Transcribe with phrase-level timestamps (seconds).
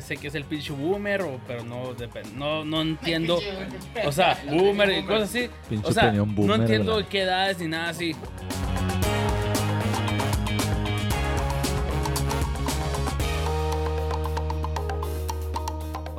[0.00, 3.38] sé que es el pinche boomer, o, pero no, depende, no, no entiendo.
[4.04, 5.50] O sea, boomer y cosas así.
[5.68, 7.08] Pinche O sea, no entiendo ¿verdad?
[7.08, 8.14] qué edades ni nada así.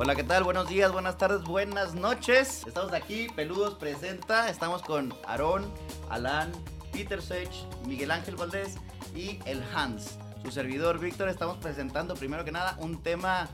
[0.00, 0.44] Hola, ¿qué tal?
[0.44, 2.64] Buenos días, buenas tardes, buenas noches.
[2.66, 4.48] Estamos aquí, Peludos presenta.
[4.48, 5.70] Estamos con Aarón,
[6.08, 6.52] Alan,
[6.92, 7.50] Peter Sech,
[7.86, 8.76] Miguel Ángel Valdés
[9.14, 10.18] y el Hans.
[10.44, 13.48] Su servidor Víctor, estamos presentando primero que nada un tema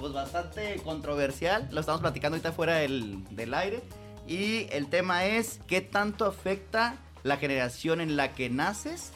[0.00, 1.68] pues bastante controversial.
[1.70, 3.82] Lo estamos platicando ahorita fuera del, del aire.
[4.26, 9.12] Y el tema es qué tanto afecta la generación en la que naces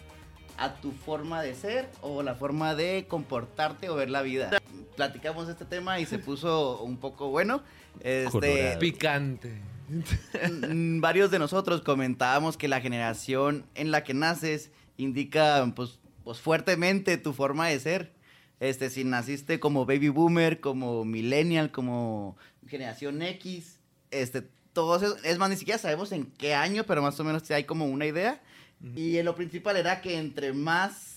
[0.56, 4.50] a tu forma de ser o la forma de comportarte o ver la vida.
[4.96, 7.62] Platicamos este tema y se puso un poco bueno.
[8.00, 8.78] Este, Colorado.
[8.78, 9.60] Picante.
[10.68, 16.40] mm, varios de nosotros comentábamos que la generación en la que naces indica pues, pues
[16.40, 18.12] fuertemente tu forma de ser.
[18.60, 23.78] Este, si naciste como baby boomer, como millennial, como generación X,
[24.10, 27.48] este, todos esos- es más, ni siquiera sabemos en qué año, pero más o menos
[27.50, 28.40] hay como una idea.
[28.94, 31.12] Y lo principal era que entre más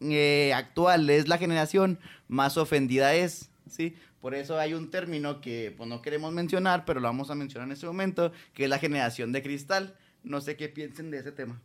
[0.00, 3.94] eh, actual es la generación, más ofendida es, ¿sí?
[4.20, 7.68] Por eso hay un término que pues, no queremos mencionar, pero lo vamos a mencionar
[7.68, 9.96] en este momento, que es la generación de cristal.
[10.22, 11.60] No sé qué piensen de ese tema.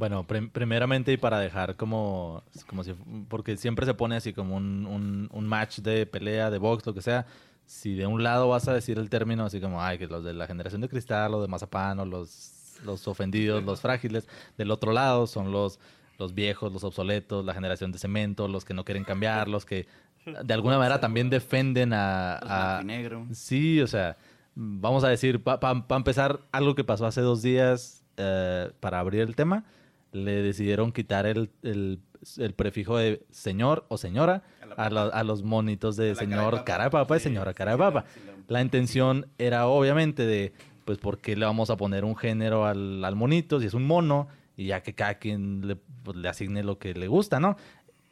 [0.00, 2.94] Bueno, prim- primeramente y para dejar como, como si,
[3.28, 6.94] porque siempre se pone así como un, un, un match de pelea, de box, lo
[6.94, 7.26] que sea.
[7.66, 10.32] Si de un lado vas a decir el término así como, ay, que los de
[10.32, 14.92] la generación de cristal, o de mazapán, o los, los ofendidos, los frágiles, del otro
[14.92, 15.78] lado son los,
[16.18, 19.86] los viejos, los obsoletos, la generación de cemento, los que no quieren cambiar, los que
[20.24, 22.38] de alguna manera también defienden a...
[22.40, 23.26] Los a- negro.
[23.32, 24.16] Sí, o sea,
[24.54, 29.36] vamos a decir, para empezar, algo que pasó hace dos días eh, para abrir el
[29.36, 29.64] tema,
[30.12, 32.00] le decidieron quitar el, el-
[32.38, 34.42] el prefijo de señor o señora
[34.76, 38.04] a, la- a los monitos de señor, cara de papa y señora, cara de papa.
[38.48, 40.52] La intención era obviamente de,
[40.84, 43.86] pues, ¿por qué le vamos a poner un género al, al monito si es un
[43.86, 44.28] mono?
[44.56, 47.56] Y ya que cada quien le, pues, le asigne lo que le gusta, ¿no?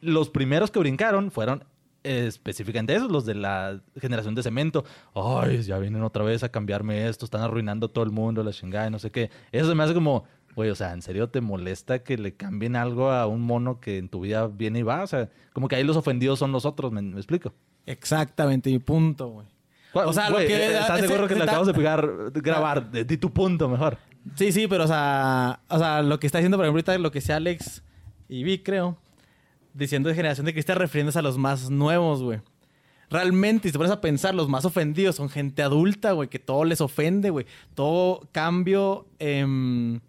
[0.01, 1.63] Los primeros que brincaron fueron
[2.03, 4.85] eh, específicamente esos, los de la generación de cemento.
[5.13, 8.87] Ay, ya vienen otra vez a cambiarme esto, están arruinando todo el mundo, la chingada
[8.87, 9.29] y no sé qué.
[9.51, 10.23] Eso se me hace como,
[10.59, 13.97] güey, o sea, ¿en serio te molesta que le cambien algo a un mono que
[13.97, 15.03] en tu vida viene y va?
[15.03, 17.53] O sea, como que ahí los ofendidos son los otros, ¿me, me explico?
[17.85, 19.47] Exactamente, mi punto, güey.
[19.93, 22.91] O sea, lo que- eh, ¿Estás seguro que le acabas de pegar, de grabar?
[22.91, 23.97] De, di tu punto mejor.
[24.35, 27.11] Sí, sí, pero o sea, o sea, lo que está diciendo, por ejemplo, ahorita lo
[27.11, 27.81] que sea Alex
[28.27, 28.97] y Vic, creo,
[29.73, 32.41] diciendo de generación de cristal, refiriéndose a los más nuevos, güey.
[33.09, 36.63] Realmente, si te pones a pensar, los más ofendidos son gente adulta, güey, que todo
[36.63, 37.47] les ofende, güey.
[37.73, 39.99] Todo cambio, em,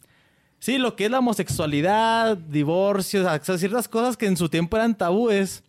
[0.60, 4.76] sí, lo que es la homosexualidad, divorcios, o sea, ciertas cosas que en su tiempo
[4.76, 5.65] eran tabúes,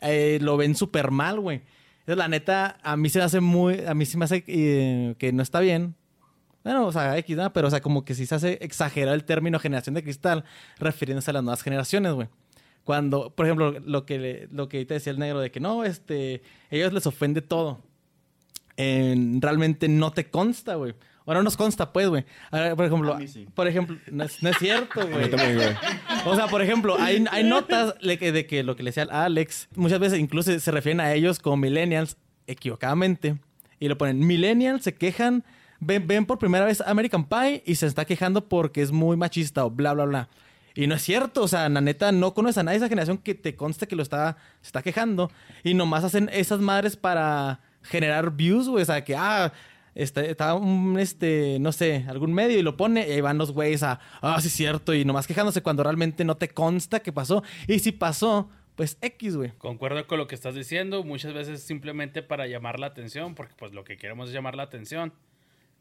[0.00, 1.60] eh, lo ven súper mal, güey.
[2.06, 5.30] La neta, a mí se me hace muy, a mí se me hace eh, que
[5.34, 5.94] no está bien.
[6.64, 7.52] Bueno, o sea, X, ¿no?
[7.52, 10.44] Pero, o sea, como que sí se hace exagerar el término generación de cristal
[10.78, 12.28] refiriéndose a las nuevas generaciones, güey.
[12.84, 16.40] Cuando, por ejemplo, lo que, lo que te decía el negro de que no, este,
[16.70, 17.80] ellos les ofende todo.
[18.76, 20.94] En- realmente no te consta, güey.
[21.28, 22.24] Ahora no nos consta, pues, güey.
[22.74, 23.46] Por ejemplo, A mí sí.
[23.54, 25.28] por ejemplo, no es, no es cierto, güey.
[25.30, 25.68] también, güey.
[26.24, 29.06] O sea, por ejemplo, hay, hay notas de que, de que lo que le decía
[29.10, 33.36] a Alex, muchas veces incluso se refieren a ellos como millennials equivocadamente.
[33.78, 35.44] Y lo ponen, millennials se quejan,
[35.80, 39.66] ven, ven por primera vez American Pie y se está quejando porque es muy machista
[39.66, 40.28] o bla, bla, bla.
[40.74, 43.18] Y no es cierto, o sea, la neta, no conoces a nadie de esa generación
[43.18, 45.30] que te conste que lo está, se está quejando.
[45.62, 48.82] Y nomás hacen esas madres para generar views, güey.
[48.82, 49.52] O sea, que, ah,
[49.94, 53.52] está, está un, este, no sé, algún medio y lo pone y ahí van los
[53.52, 57.42] güeyes a, ah, sí cierto, y nomás quejándose cuando realmente no te consta que pasó.
[57.66, 58.48] Y si pasó,
[58.78, 59.50] pues X, güey.
[59.58, 63.72] Concuerdo con lo que estás diciendo, muchas veces simplemente para llamar la atención, porque pues
[63.72, 65.12] lo que queremos es llamar la atención.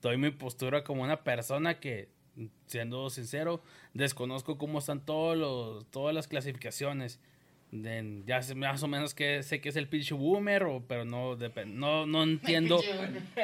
[0.02, 2.10] Doy mi postura como una persona que,
[2.66, 3.62] siendo sincero,
[3.94, 7.20] desconozco cómo están todos los, todas las clasificaciones.
[7.72, 11.04] De- ya sé más o menos que sé que es el pinche boomer, o, pero
[11.04, 11.36] no,
[11.66, 12.80] no, no entiendo.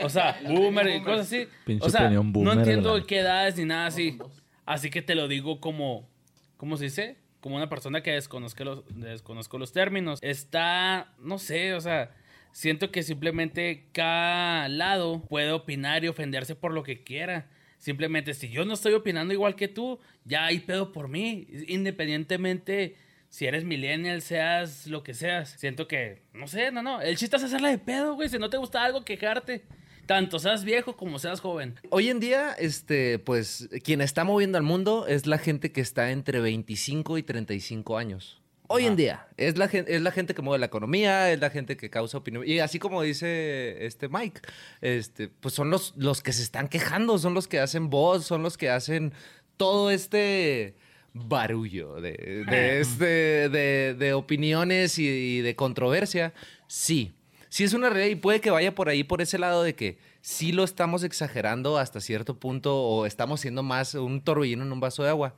[0.01, 1.47] O sea, boomer y cosas así.
[1.65, 4.17] Pinche o sea, opinión boomer, no entiendo qué edades ni nada así.
[4.65, 6.07] Así que te lo digo como,
[6.55, 7.17] ¿cómo se dice?
[7.41, 10.19] Como una persona que desconozca los, desconozco los términos.
[10.21, 12.11] Está, no sé, o sea,
[12.53, 17.49] siento que simplemente cada lado puede opinar y ofenderse por lo que quiera.
[17.77, 21.47] Simplemente, si yo no estoy opinando igual que tú, ya hay pedo por mí.
[21.67, 22.95] Independientemente
[23.33, 25.55] si eres millennial, seas lo que seas.
[25.57, 27.01] Siento que, no sé, no, no.
[27.01, 28.29] El chiste es hacerla de pedo, güey.
[28.29, 29.63] Si no te gusta algo, quejarte.
[30.05, 31.73] Tanto seas viejo como seas joven.
[31.89, 36.11] Hoy en día, este, pues, quien está moviendo al mundo es la gente que está
[36.11, 38.39] entre 25 y 35 años.
[38.67, 41.75] Hoy en día, es la, es la gente que mueve la economía, es la gente
[41.75, 42.47] que causa opinión.
[42.47, 44.41] Y así como dice este Mike,
[44.81, 48.43] este, pues son los, los que se están quejando, son los que hacen voz, son
[48.43, 49.11] los que hacen
[49.57, 50.75] todo este
[51.13, 56.33] barullo de, de, este, de, de opiniones y, y de controversia.
[56.67, 57.13] Sí,
[57.49, 59.97] sí es una realidad y puede que vaya por ahí, por ese lado de que
[60.21, 64.79] sí lo estamos exagerando hasta cierto punto o estamos siendo más un torbellino en un
[64.79, 65.35] vaso de agua.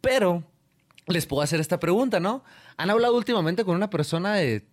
[0.00, 0.44] Pero
[1.06, 2.44] les puedo hacer esta pregunta, ¿no?
[2.76, 4.64] ¿Han hablado últimamente con una persona de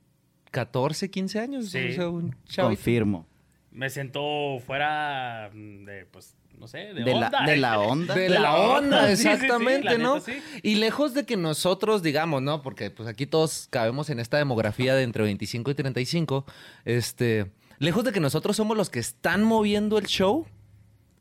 [0.51, 1.69] 14, 15 años?
[1.69, 1.89] Sí.
[1.89, 2.35] O sea, un.
[2.55, 3.27] Confirmo.
[3.71, 7.45] Me siento fuera mm, de, pues, no sé, de, De la, onda.
[7.45, 8.13] de la onda.
[8.15, 10.15] De De la la onda, onda, sí, sí, sí, exactamente, la ¿no?
[10.15, 10.41] neta, sí.
[10.63, 12.61] Y lejos de que nosotros digamos, ¿no?
[12.61, 16.45] Porque pues aquí todos cabemos en esta demografía de entre 25 y 35,
[16.85, 20.45] este, lejos de que nosotros somos los que están moviendo el show,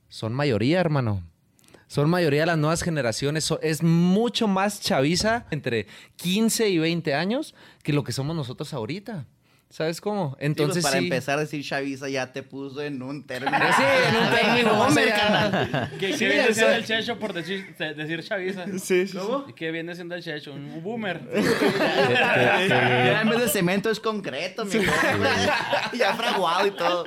[0.08, 1.22] son mayoría, hermano.
[1.86, 3.44] Son mayoría las nuevas generaciones.
[3.44, 5.86] So- es mucho más chaviza entre
[6.16, 9.26] 15 y 20 años que lo que somos nosotros ahorita.
[9.74, 10.28] ¿Sabes cómo?
[10.28, 11.04] Sí, pues, Entonces para sí.
[11.06, 13.58] empezar a decir chaviza ya te puso en un término.
[13.76, 14.86] Sí, en un término,
[15.16, 15.90] carnal.
[15.98, 18.66] ¿Qué, Sí, viene siendo el checho por decir, de- decir chaviza?
[18.78, 19.18] Sí, sí,
[19.48, 20.52] ¿Y qué viene siendo el checho?
[20.52, 21.22] Un boomer.
[21.34, 24.74] Ya en vez de cemento es concreto, mi.
[25.98, 27.04] Ya fraguado y todo.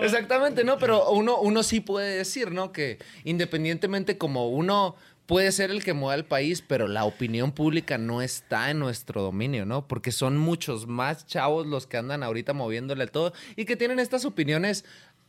[0.00, 0.78] Exactamente, ¿no?
[0.78, 2.72] Pero uno, uno sí puede decir, ¿no?
[2.72, 7.98] Que independientemente como uno puede ser el que mueva el país, pero la opinión pública
[7.98, 9.86] no está en nuestro dominio, ¿no?
[9.88, 14.24] Porque son muchos más chavos los que andan ahorita moviéndole todo y que tienen estas
[14.24, 14.84] opiniones,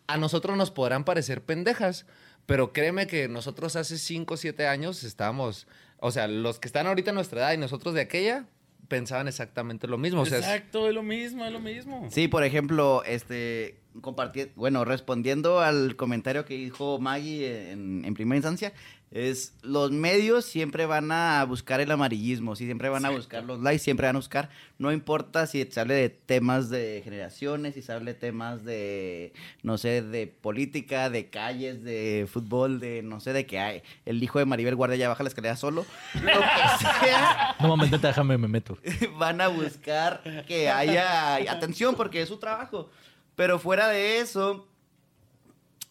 [0.07, 2.05] a nosotros nos podrán parecer pendejas,
[2.45, 5.67] pero créeme que nosotros hace 5 o 7 años estábamos,
[6.00, 8.45] o sea, los que están ahorita en nuestra edad y nosotros de aquella,
[8.88, 10.21] pensaban exactamente lo mismo.
[10.21, 12.07] O sea, es- Exacto, es lo mismo, es lo mismo.
[12.09, 18.38] Sí, por ejemplo, este, compartir, bueno, respondiendo al comentario que dijo Maggie en, en primera
[18.38, 18.71] instancia,
[19.12, 23.59] es los medios siempre van a buscar el amarillismo, sí, siempre van a buscar los
[23.62, 27.81] likes, siempre van a buscar, no importa si se hable de temas de generaciones, si
[27.81, 29.33] se hable de temas de,
[29.63, 34.21] no sé, de política, de calles, de fútbol, de, no sé, de que hay, el
[34.21, 38.38] hijo de Maribel Guardia ya baja la escalera solo, lo que sea, No mames, déjame,
[38.38, 38.77] me meto.
[39.18, 42.89] van a buscar que haya atención porque es su trabajo.
[43.36, 44.68] Pero fuera de eso,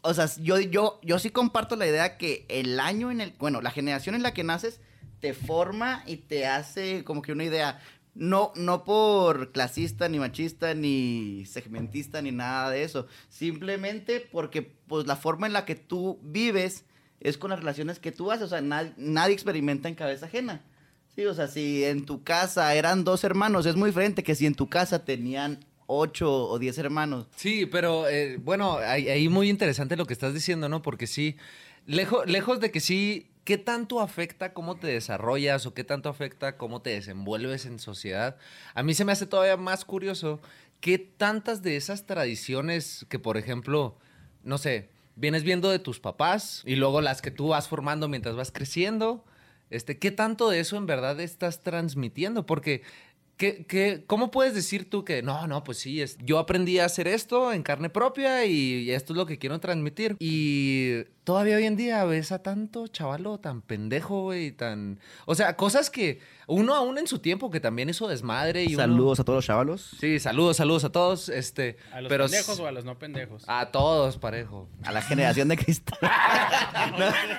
[0.07, 3.61] o sea, yo, yo, yo sí comparto la idea que el año en el, bueno,
[3.61, 4.81] la generación en la que naces
[5.21, 7.81] te forma y te hace como que una idea.
[8.15, 13.07] No, no por clasista, ni machista, ni segmentista, ni nada de eso.
[13.29, 16.85] Simplemente porque pues la forma en la que tú vives
[17.21, 18.45] es con las relaciones que tú haces.
[18.47, 20.65] O sea, nad- nadie experimenta en cabeza ajena.
[21.15, 24.47] Sí, o sea, si en tu casa eran dos hermanos, es muy diferente que si
[24.47, 27.27] en tu casa tenían ocho o diez hermanos.
[27.37, 30.83] Sí, pero eh, bueno, ahí, muy interesante lo que estás diciendo, ¿no?
[30.83, 31.37] Porque sí,
[31.87, 36.57] lejos, lejos de que sí, ¿qué tanto afecta cómo te desarrollas o qué tanto afecta
[36.57, 38.37] cómo te desenvuelves en sociedad?
[38.75, 40.41] A mí se me hace todavía más curioso
[40.81, 43.97] qué tantas de esas tradiciones que, por ejemplo,
[44.43, 48.37] no sé, vienes viendo de tus papás y luego las que tú vas formando mientras
[48.37, 49.25] vas creciendo,
[49.71, 52.47] este, ¿qué tanto de eso en verdad estás transmitiendo?
[52.47, 52.83] Porque
[53.37, 56.87] ¿Qué, qué, cómo puedes decir tú que no, no, pues sí, es, yo aprendí a
[56.87, 60.17] hacer esto en carne propia y esto es lo que quiero transmitir?
[60.21, 65.01] Y todavía hoy en día ves a tanto chavalo tan pendejo, güey, tan...
[65.27, 68.85] O sea, cosas que uno aún en su tiempo que también hizo desmadre y uno-
[68.85, 69.91] Saludos a todos los chavalos.
[70.01, 71.77] Sí, saludos, saludos a todos, este...
[71.93, 73.45] ¿A los pero pendejos o a los no pendejos?
[73.49, 74.67] A todos, parejo.
[74.83, 75.99] A la generación de cristal.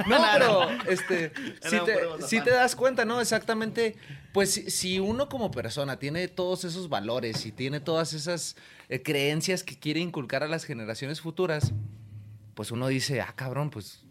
[0.08, 1.32] No, pero este,
[1.64, 3.20] No, si, no, te das cuenta, ¿no?
[3.22, 3.96] Exactamente,
[4.38, 8.56] pues si, uno como persona tiene todos esos valores y tiene todas esas
[8.88, 11.74] eh, creencias que quiere inculcar a las generaciones futuras,
[12.54, 14.06] pues uno dice, ah, cabrón, pues,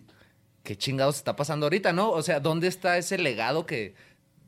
[0.64, 2.10] ¿qué chingados está pasando ahorita, no?
[2.10, 3.94] O sea, ¿dónde está ese legado que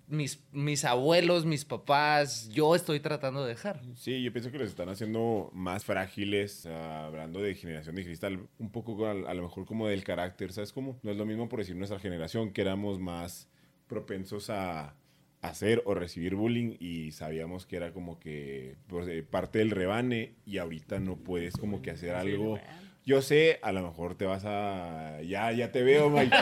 [0.08, 3.80] mis, mis abuelos, mis papás, yo estoy tratando de dejar?
[3.94, 8.72] Sí, yo pienso que los están haciendo más frágiles, hablando de generación de cristal, un
[8.72, 10.98] poco a, a lo mejor como del carácter, ¿sabes cómo?
[11.04, 13.46] No es lo mismo por decir nuestra generación, que éramos más
[13.86, 14.96] propensos a
[15.42, 20.34] hacer o recibir bullying y sabíamos que era como que pues, eh, parte del rebane
[20.44, 22.58] y ahorita no puedes como que hacer algo.
[23.04, 25.22] Yo sé, a lo mejor te vas a...
[25.22, 26.36] Ya, ya te veo, Mike.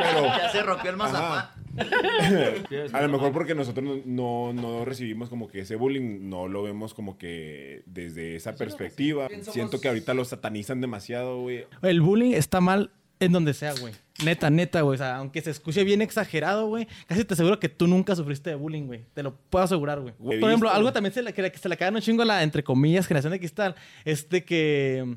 [0.00, 0.24] Pero...
[0.24, 1.50] ya se rompió el mazapán.
[2.92, 6.94] A lo mejor porque nosotros no, no, recibimos como que ese bullying, no lo vemos
[6.94, 9.28] como que desde esa perspectiva.
[9.42, 11.66] Siento que ahorita lo satanizan demasiado, güey.
[11.82, 13.94] El bullying está mal en donde sea, güey.
[14.24, 14.94] Neta, neta, güey.
[14.94, 16.86] O sea, aunque se escuche bien exagerado, güey.
[17.06, 19.04] Casi te aseguro que tú nunca sufriste de bullying, güey.
[19.14, 20.14] Te lo puedo asegurar, güey.
[20.14, 20.70] Por ejemplo, visto.
[20.70, 23.06] algo también se le, que, que se le cae un chingo a la, entre comillas,
[23.06, 23.74] generación de cristal.
[24.04, 25.16] Es de que...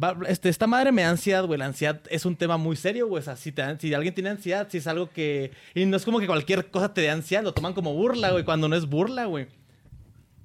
[0.00, 1.58] va- este, esta madre me da ansiedad, güey.
[1.58, 3.20] La ansiedad es un tema muy serio, güey.
[3.20, 5.52] O sea, si, te si alguien tiene ansiedad, si es algo que...
[5.74, 8.44] Y no es como que cualquier cosa te dé ansiedad, lo toman como burla, güey,
[8.44, 9.46] cuando no es burla, güey.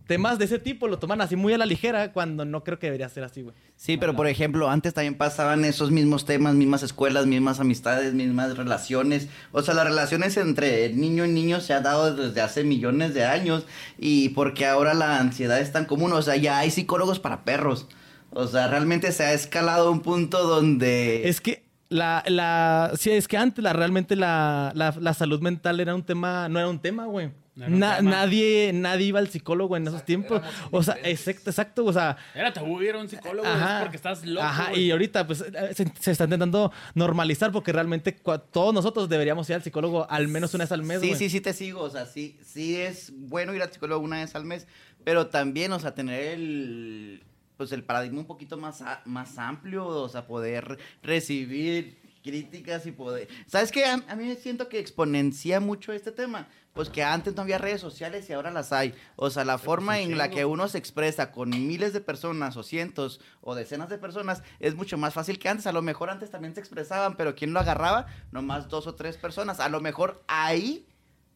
[0.10, 2.88] Temas de ese tipo lo toman así muy a la ligera cuando no creo que
[2.88, 3.54] debería ser así, güey.
[3.76, 8.58] Sí, pero por ejemplo, antes también pasaban esos mismos temas, mismas escuelas, mismas amistades, mismas
[8.58, 9.28] relaciones.
[9.52, 13.24] O sea, las relaciones entre niño y niño se han dado desde hace millones de
[13.24, 13.68] años
[14.00, 16.12] y porque ahora la ansiedad es tan común.
[16.14, 17.86] O sea, ya hay psicólogos para perros.
[18.32, 21.30] O sea, realmente se ha escalado a un punto donde...
[21.30, 25.80] Es que la, la, sí, es que antes la, realmente la, la, la salud mental
[25.80, 27.32] era un tema, no era un tema, güey.
[27.56, 28.12] No era un Na- tema.
[28.12, 30.42] Nadie, nadie iba al psicólogo en esos tiempos.
[30.72, 34.24] O sea, exacto, exacto, o sea, Era tabú ir a un psicólogo es porque estás
[34.26, 34.46] loco.
[34.46, 34.84] Ajá, güey.
[34.84, 38.16] y ahorita pues eh, se, se está intentando normalizar porque realmente
[38.52, 41.02] todos nosotros deberíamos ir al psicólogo al menos una vez al mes.
[41.02, 41.20] Sí, güey.
[41.20, 44.34] sí, sí te sigo, o sea, sí, sí es bueno ir al psicólogo una vez
[44.36, 44.68] al mes,
[45.04, 47.24] pero también, o sea, tener el,
[47.60, 52.94] pues el paradigma un poquito más, a- más amplio, o sea, poder recibir críticas y
[52.94, 53.28] poder...
[53.48, 53.84] ¿Sabes qué?
[53.84, 57.82] A, a mí siento que exponencia mucho este tema, pues que antes no había redes
[57.82, 58.94] sociales y ahora las hay.
[59.18, 62.64] O sea, la forma en la que uno se expresa con miles de personas o
[62.64, 65.68] cientos o decenas de personas es mucho más fácil que antes.
[65.68, 68.06] A lo mejor antes también se expresaban, pero ¿quién lo agarraba?
[68.32, 69.60] Nomás dos o tres personas.
[69.60, 70.88] A lo mejor ahí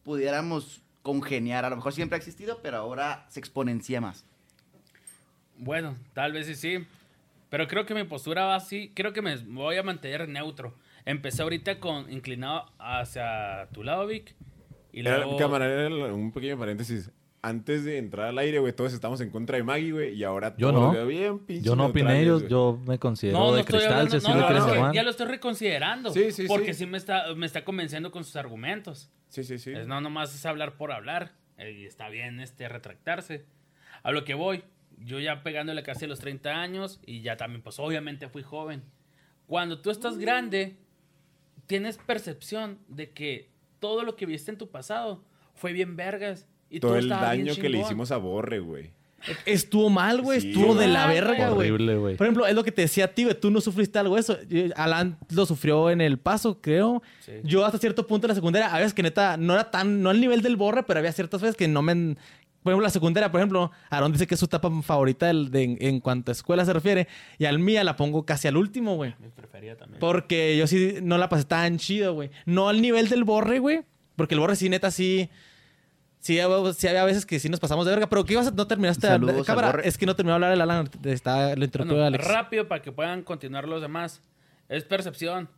[0.04, 1.66] pudiéramos congeniar.
[1.66, 4.24] A lo mejor siempre ha existido, pero ahora se exponencia más.
[5.56, 6.84] Bueno, tal vez sí, sí.
[7.50, 8.90] Pero creo que mi postura va así.
[8.94, 10.74] Creo que me voy a mantener neutro.
[11.04, 14.34] Empecé ahorita con inclinado hacia tu lado, Vic.
[14.92, 15.36] Y Era- luego...
[15.36, 17.10] cámara, era un pequeño paréntesis.
[17.42, 20.54] Antes de entrar al aire, güey, todos estamos en contra de Maggie, güey, y ahora
[20.56, 21.06] Yo todos no.
[21.06, 24.20] bien pinches Yo no opiné ellos, yo me considero No, no de estoy cristal, hablando,
[24.20, 26.10] si no, lo no, ya lo estoy reconsiderando.
[26.10, 26.84] Sí, sí, porque sí.
[26.84, 29.10] sí, me, está, me está convenciendo con sus argumentos.
[29.28, 29.72] Sí, sí, sí.
[29.72, 31.32] Es, no nomás es hablar por hablar.
[31.58, 33.44] eh, Y está bien este retractarse.
[34.02, 34.64] A lo que voy,
[34.98, 38.82] yo ya pegándole casi a los 30 años y ya también, pues obviamente fui joven.
[39.46, 40.76] Cuando tú estás grande,
[41.66, 45.24] tienes percepción de que todo lo que viste en tu pasado
[45.54, 46.48] fue bien vergas.
[46.70, 48.92] Y Todo el daño que le hicimos a Borre, güey.
[49.46, 50.40] Estuvo mal, güey.
[50.40, 51.70] Sí, estuvo de la verga, güey.
[51.70, 52.16] Horrible, güey.
[52.16, 53.38] Por ejemplo, es lo que te decía a ti, güey.
[53.38, 54.36] Tú no sufriste algo de eso.
[54.76, 57.02] Alan lo sufrió en el paso, creo.
[57.20, 57.32] Sí.
[57.42, 60.10] Yo hasta cierto punto en la secundaria, a veces que neta, no era tan, no
[60.10, 62.16] al nivel del borre, pero había ciertas veces que no me...
[62.64, 65.62] Por ejemplo, la secundaria, por ejemplo, Aaron dice que es su etapa favorita del- de-
[65.62, 67.06] en, en cuanto a escuela se refiere.
[67.38, 69.14] Y al mía la pongo casi al último, güey.
[69.20, 70.00] Me prefería también.
[70.00, 72.30] Porque yo sí no la pasé tan chido, güey.
[72.46, 73.82] No al nivel del borre, güey.
[74.16, 75.28] Porque el borre sí, neta, sí...
[76.20, 76.38] Sí,
[76.78, 78.08] sí había veces que sí nos pasamos de verga.
[78.08, 78.50] Pero ¿qué ibas a...?
[78.50, 79.06] No terminaste...
[79.08, 79.86] Saludos al cámara, Borre.
[79.88, 80.88] es que no terminó de hablar el Alan.
[81.04, 82.26] Está, lo interrumpió Bueno, Alex.
[82.26, 84.22] rápido para que puedan continuar los demás.
[84.70, 85.50] Es percepción.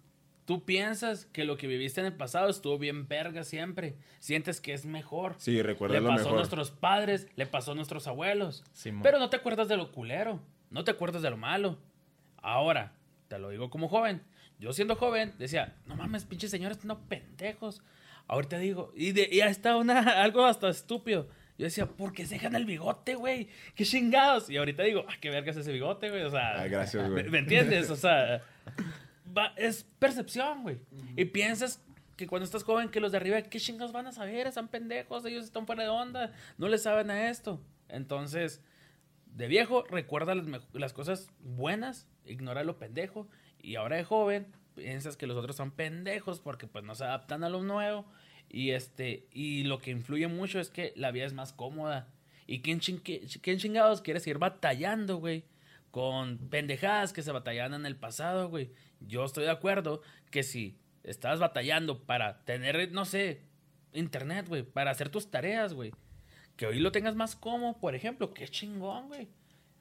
[0.47, 3.97] Tú piensas que lo que viviste en el pasado estuvo bien verga siempre.
[4.21, 5.35] Sientes que es mejor.
[5.39, 6.37] Sí, recuerda Le lo pasó a mejor.
[6.37, 8.65] nuestros padres, le pasó a nuestros abuelos.
[8.73, 9.03] Simón.
[9.03, 11.79] Pero no te acuerdas de lo culero, no te acuerdas de lo malo.
[12.37, 12.93] Ahora,
[13.29, 14.23] te lo digo como joven.
[14.61, 17.83] Yo siendo joven decía, no mames, pinches señores, no pendejos.
[18.29, 21.29] Ahorita digo, y, de, y está una, algo hasta estúpido.
[21.59, 23.49] Yo decía, ¿por qué se dejan el bigote, güey?
[23.75, 24.49] ¿Qué chingados?
[24.49, 26.23] Y ahorita digo, ah, qué vergas ese bigote, güey.
[26.23, 27.25] O sea, Ay, gracias, güey.
[27.25, 27.91] ¿me, me entiendes?
[27.91, 28.43] O sea,
[29.37, 30.79] va- es percepción, güey.
[31.17, 31.83] Y piensas
[32.17, 34.47] que cuando estás joven, que los de arriba, ¿qué chingados van a saber?
[34.47, 37.61] Están pendejos, ellos están fuera de onda, no le saben a esto.
[37.89, 38.63] Entonces,
[39.27, 40.35] de viejo, recuerda
[40.73, 43.29] las, cosas buenas, ignora lo pendejo.
[43.61, 47.45] Y ahora de joven, piensas que los otros son pendejos porque pues no se adaptan
[47.45, 48.07] a lo nuevo.
[48.49, 52.09] Y, este, y lo que influye mucho es que la vida es más cómoda.
[52.47, 55.45] ¿Y quién chingados quiere seguir batallando, güey?
[55.91, 58.71] Con pendejadas que se batallaban en el pasado, güey.
[59.01, 63.43] Yo estoy de acuerdo que si estás batallando para tener, no sé,
[63.93, 65.93] internet, güey, para hacer tus tareas, güey,
[66.57, 69.29] que hoy lo tengas más cómodo, por ejemplo, qué chingón, güey.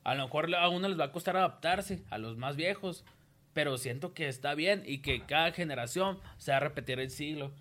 [0.04, 3.04] A lo mejor a uno les va a costar adaptarse, a los más viejos,
[3.54, 7.54] pero siento que está bien y que cada generación se va a repetir el siglo,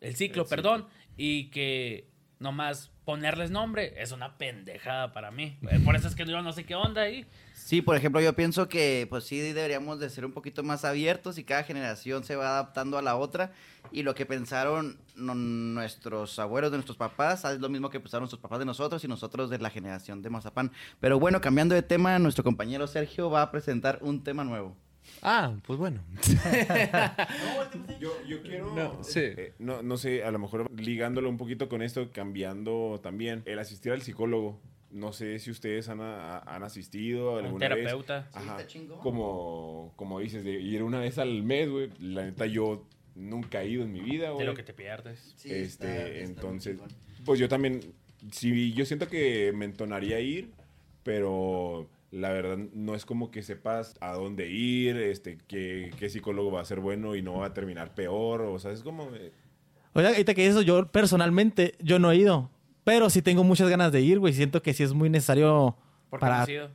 [0.00, 0.86] el ciclo, perdón,
[1.16, 2.08] y que
[2.40, 5.58] nomás ponerles nombre es una pendejada para mí.
[5.70, 7.26] Eh, Por eso es que yo no sé qué onda ahí.
[7.54, 11.38] Sí, por ejemplo, yo pienso que pues sí deberíamos de ser un poquito más abiertos
[11.38, 13.52] y cada generación se va adaptando a la otra
[13.92, 18.40] y lo que pensaron nuestros abuelos de nuestros papás es lo mismo que pensaron nuestros
[18.40, 20.72] papás de nosotros y nosotros de la generación de Mazapán.
[20.98, 24.76] Pero bueno, cambiando de tema, nuestro compañero Sergio va a presentar un tema nuevo.
[25.22, 26.00] Ah, pues bueno.
[28.00, 28.74] Yo, yo quiero.
[28.74, 29.20] No, sí.
[29.22, 33.58] eh, no, no sé, a lo mejor ligándolo un poquito con esto, cambiando también el
[33.58, 34.60] asistir al psicólogo.
[34.90, 37.76] No sé si ustedes han, a- han asistido Un alguna vez.
[37.78, 38.28] terapeuta.
[38.32, 38.58] Sí, Ajá.
[39.02, 41.90] Como, como dices, de ir una vez al mes, güey.
[42.00, 44.46] La neta, yo nunca he ido en mi vida, De güey.
[44.46, 45.32] lo que te pierdes.
[45.36, 46.78] Sí, este, está- está muy entonces,
[47.24, 47.80] pues yo también,
[48.32, 50.50] sí, yo siento que me entonaría ir,
[51.04, 56.50] pero la verdad no es como que sepas a dónde ir, este, qué, qué psicólogo
[56.52, 59.14] va a ser bueno y no va a terminar peor, o sea, es como...
[59.14, 59.32] eh,
[59.92, 62.50] Oye, ahorita que eso, yo personalmente, yo no he ido.
[62.84, 64.32] Pero sí tengo muchas ganas de ir, güey.
[64.32, 65.76] Siento que sí es muy necesario
[66.08, 66.36] Porque para...
[66.38, 66.70] no has ido.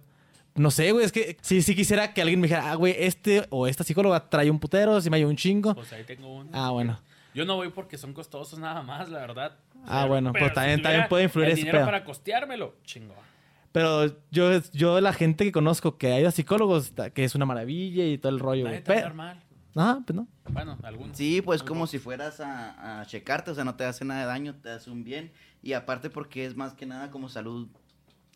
[0.56, 1.04] No sé, güey.
[1.06, 4.30] Es que sí, sí quisiera que alguien me dijera, ah, güey, este o esta psicóloga
[4.30, 5.74] trae un putero, si me ayuda un chingo.
[5.76, 6.50] Pues ahí tengo uno.
[6.54, 7.00] Ah, bueno.
[7.34, 9.58] Yo no voy porque son costosos nada más, la verdad.
[9.86, 11.86] Ah, bueno, pues pero también- si también puede influir el ese dinero pedo.
[11.88, 13.16] para costeármelo, chingo.
[13.76, 17.46] Pero yo, yo la gente que conozco que ha ido a psicólogos, que es una
[17.46, 18.84] maravilla y todo el rollo, Nadie güey.
[18.86, 19.08] te va a Pero...
[19.10, 19.42] dar mal.
[19.78, 20.28] Ajá, pues no.
[20.50, 21.18] Bueno, algunos.
[21.18, 24.28] Sí, pues como si fueras a, a checarte, o sea, no te hace nada de
[24.28, 25.34] daño, te hace un bien.
[25.62, 27.68] Y aparte porque es más que nada como salud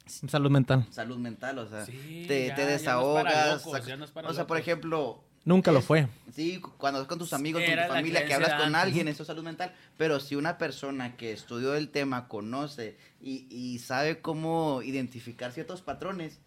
[0.05, 0.85] Salud mental.
[0.89, 3.65] salud mental, o sea, Sí, te, ya, te ya no es para desahogas.
[3.65, 6.07] locos, sac- ya no es para o sea, por ejemplo, Nunca lo fue.
[6.31, 9.23] Sí, cu- cuando es con tus amigos, con tu familia, que hablas con alguien, eso
[9.23, 9.73] es salud mental.
[9.97, 15.81] Pero si una persona que estudió el tema, conoce y, y sabe cómo identificar ciertos
[15.81, 16.39] patrones,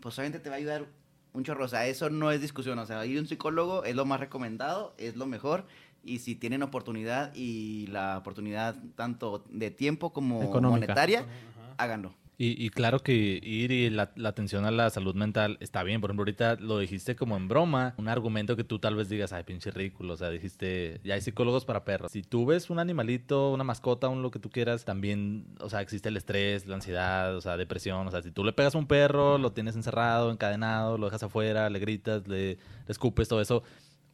[0.00, 0.86] pues obviamente te va a ayudar
[1.34, 1.66] un chorro.
[1.66, 2.78] O sea, eso no es discusión.
[2.78, 5.66] O sea, ir a un psicólogo es lo más recomendado, es lo mejor.
[6.02, 10.70] Y si tienen oportunidad y la oportunidad tanto de tiempo como Económica.
[10.86, 11.74] monetaria, Ajá.
[11.76, 12.14] háganlo.
[12.40, 16.00] Y, y claro que ir y la, atención a la salud mental está bien.
[16.00, 19.32] Por ejemplo, ahorita lo dijiste como en broma, un argumento que tú tal vez digas,
[19.32, 20.14] ay, pinche ridículo.
[20.14, 22.12] O sea, dijiste, ya hay psicólogos para perros.
[22.12, 25.80] Si tú ves un animalito, una mascota, un lo que tú quieras, también, o sea,
[25.80, 28.06] existe el estrés, la ansiedad, o sea, depresión.
[28.06, 31.24] O sea, si tú le pegas a un perro, lo tienes encerrado, encadenado, lo dejas
[31.24, 33.64] afuera, le gritas, le, le escupes, todo eso.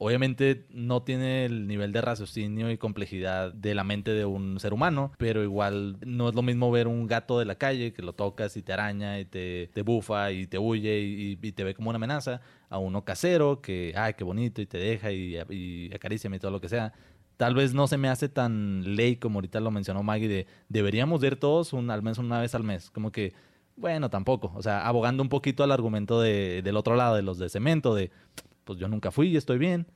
[0.04, 4.74] Obviamente no tiene el nivel de raciocinio y complejidad de la mente de un ser
[4.74, 8.12] humano, pero igual no es lo mismo ver un gato de la calle que lo
[8.12, 11.88] tocas y te araña y te, te bufa y te huye y, te ve como
[11.88, 16.36] una amenaza, a uno casero que, ay, qué bonito y te deja y, y acaríciame
[16.36, 16.92] y todo lo que sea.
[17.38, 21.24] Tal vez no se me hace tan ley como ahorita lo mencionó Maggie de deberíamos
[21.24, 22.90] ir todos al menos una vez al mes.
[22.90, 23.32] Como que,
[23.74, 24.52] bueno, tampoco.
[24.54, 27.94] O sea, abogando un poquito al argumento de, del otro lado, de los de cemento,
[27.94, 28.10] de
[28.64, 29.86] pues yo nunca fui y estoy bien.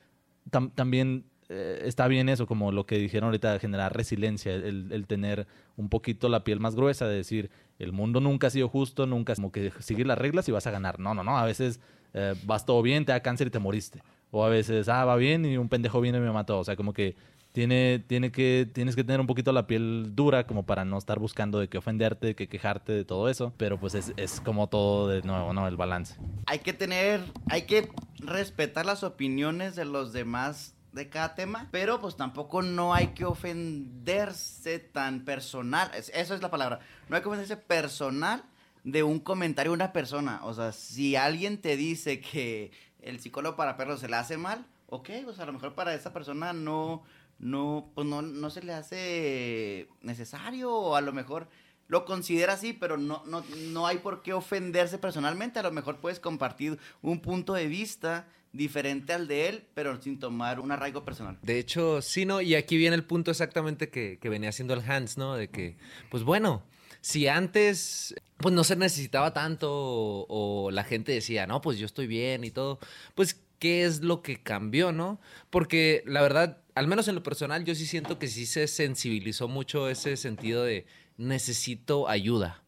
[0.51, 4.93] Tam- también eh, está bien eso, como lo que dijeron ahorita, de generar resiliencia, el,
[4.93, 8.69] el tener un poquito la piel más gruesa, de decir, el mundo nunca ha sido
[8.69, 10.99] justo, nunca, como que seguir las reglas y vas a ganar.
[10.99, 11.81] No, no, no, a veces
[12.15, 14.03] eh, vas todo bien, te da cáncer y te moriste.
[14.31, 16.59] O a veces, ah, va bien y un pendejo viene y me mató.
[16.59, 17.17] O sea, como que
[17.53, 21.19] tiene, tiene que, tienes que tener un poquito la piel dura como para no estar
[21.19, 23.53] buscando de qué ofenderte, de qué quejarte, de todo eso.
[23.57, 25.67] Pero pues es, es como todo de nuevo, ¿no?
[25.67, 26.15] El balance.
[26.47, 32.01] hay que tener, hay que respetar las opiniones de los demás de cada tema, pero
[32.01, 37.23] pues tampoco no hay que ofenderse tan personal, es- eso es la palabra, no hay
[37.23, 38.43] que ofenderse personal
[38.85, 42.71] de un comentario de una persona, o sea, si alguien te dice que
[43.03, 46.13] el psicólogo para perros se le hace mal, ok, pues a lo mejor para esa
[46.13, 47.03] persona no,
[47.39, 51.49] no, pues no, no se le hace necesario, o a lo mejor
[51.87, 55.59] lo considera así, pero no, no, no hay por qué ofenderse personalmente.
[55.59, 60.19] A lo mejor puedes compartir un punto de vista diferente al de él, pero sin
[60.19, 61.39] tomar un arraigo personal.
[61.43, 62.41] De hecho, sí, ¿no?
[62.41, 65.35] Y aquí viene el punto exactamente que, que venía haciendo el Hans, ¿no?
[65.35, 65.77] De que,
[66.11, 66.63] pues bueno,
[67.01, 71.87] si antes, pues no se necesitaba tanto o, o la gente decía, no, pues yo
[71.87, 72.79] estoy bien y todo,
[73.15, 75.21] pues, ¿qué es lo que cambió, no?
[75.51, 79.49] Porque la verdad, al menos en lo personal, yo sí siento que sí se sensibilizó
[79.49, 80.87] mucho ese sentido de
[81.17, 82.63] necesito ayuda.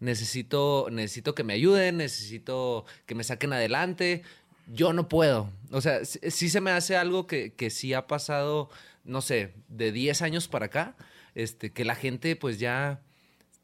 [0.00, 4.22] Necesito, necesito que me ayuden, necesito que me saquen adelante.
[4.66, 5.48] Yo no puedo.
[5.70, 8.68] O sea, sí, se me hace algo que, que sí ha pasado,
[9.04, 10.96] no sé, de 10 años para acá,
[11.36, 13.00] este, que la gente pues ya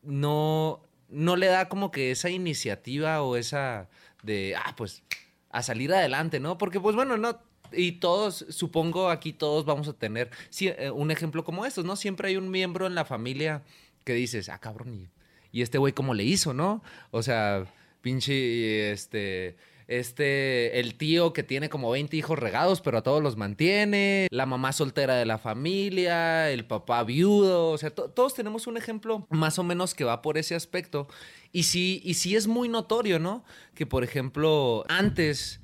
[0.03, 3.89] no, no le da como que esa iniciativa o esa
[4.23, 5.03] de, ah, pues,
[5.51, 6.57] a salir adelante, ¿no?
[6.57, 7.41] Porque pues bueno, no,
[7.73, 11.97] y todos, supongo aquí todos vamos a tener eh, un ejemplo como estos, ¿no?
[11.97, 13.63] Siempre hay un miembro en la familia
[14.05, 16.83] que dices, ah, cabrón, y, y este güey cómo le hizo, ¿no?
[17.11, 17.67] O sea,
[18.01, 23.37] pinche, este, este, el tío que tiene como 20 hijos regados, pero a todos los
[23.37, 28.67] mantiene, la mamá soltera de la familia, el papá viudo, o sea, to- todos tenemos
[28.67, 31.09] un ejemplo más o menos que va por ese aspecto.
[31.53, 33.45] Y sí, y sí es muy notorio, ¿no?
[33.75, 35.61] Que, por ejemplo, antes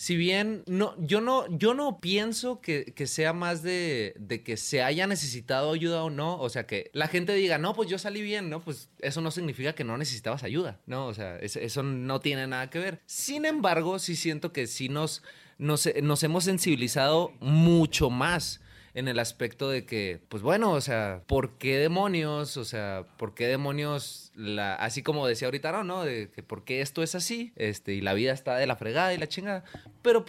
[0.00, 4.56] si bien no, yo no, yo no pienso que, que sea más de, de que
[4.56, 6.38] se haya necesitado ayuda o no.
[6.38, 8.60] O sea, que la gente diga, no, pues yo salí bien, ¿no?
[8.60, 11.08] Pues eso no significa que no necesitabas ayuda, ¿no?
[11.08, 13.00] O sea, es- eso no tiene nada que ver.
[13.06, 15.24] Sin embargo, sí siento que sí nos,
[15.58, 18.60] nos, nos hemos sensibilizado mucho más
[18.94, 22.56] en el aspecto de que, pues bueno, o sea, ¿por qué demonios?
[22.56, 24.32] O sea, ¿por qué demonios?
[24.34, 26.04] La, así como decía ahorita, no, ¿no?
[26.04, 29.18] De por qué esto es así, este, y la vida está de la fregada y
[29.18, 29.64] la chingada.
[30.02, 30.24] Pero,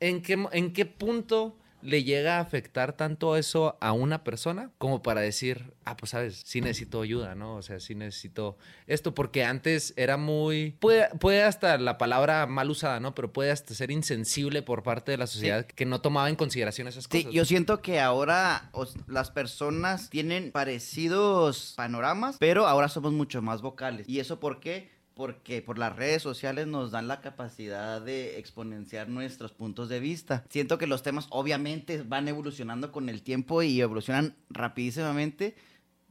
[0.00, 5.02] ¿en qué, en qué punto le llega a afectar tanto eso a una persona como
[5.02, 7.54] para decir, ah, pues sabes, sí necesito ayuda, ¿no?
[7.56, 12.70] O sea, sí necesito esto, porque antes era muy, puede, puede hasta la palabra mal
[12.70, 13.14] usada, ¿no?
[13.14, 16.88] Pero puede hasta ser insensible por parte de la sociedad que no tomaba en consideración
[16.88, 17.32] esas Sí, cosas.
[17.32, 23.62] yo siento que ahora os- las personas tienen parecidos panoramas, pero ahora somos mucho más
[23.62, 24.08] vocales.
[24.08, 24.90] ¿Y eso por qué?
[25.16, 30.44] Porque por las redes sociales nos dan la capacidad de exponenciar nuestros puntos de vista.
[30.50, 35.56] Siento que los temas obviamente van evolucionando con el tiempo y evolucionan rapidísimamente,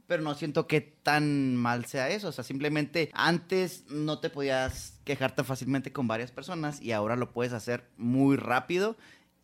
[0.08, 2.26] pero no siento que tan mal sea eso.
[2.26, 7.14] O sea, simplemente antes no te podías quejar tan fácilmente con varias personas y ahora
[7.14, 8.96] lo puedes hacer muy rápido.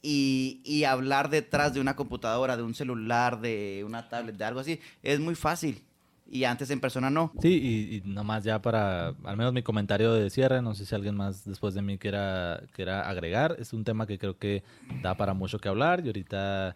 [0.04, 4.58] Y, y hablar detrás de una computadora, de un celular, de una tablet, de algo
[4.58, 5.84] así, es muy fácil.
[6.32, 7.30] Y antes en persona no.
[7.42, 10.94] Sí, y, y nomás ya para, al menos mi comentario de cierre, no sé si
[10.94, 14.62] alguien más después de mí quiera, quiera agregar, es un tema que creo que
[15.02, 16.74] da para mucho que hablar y ahorita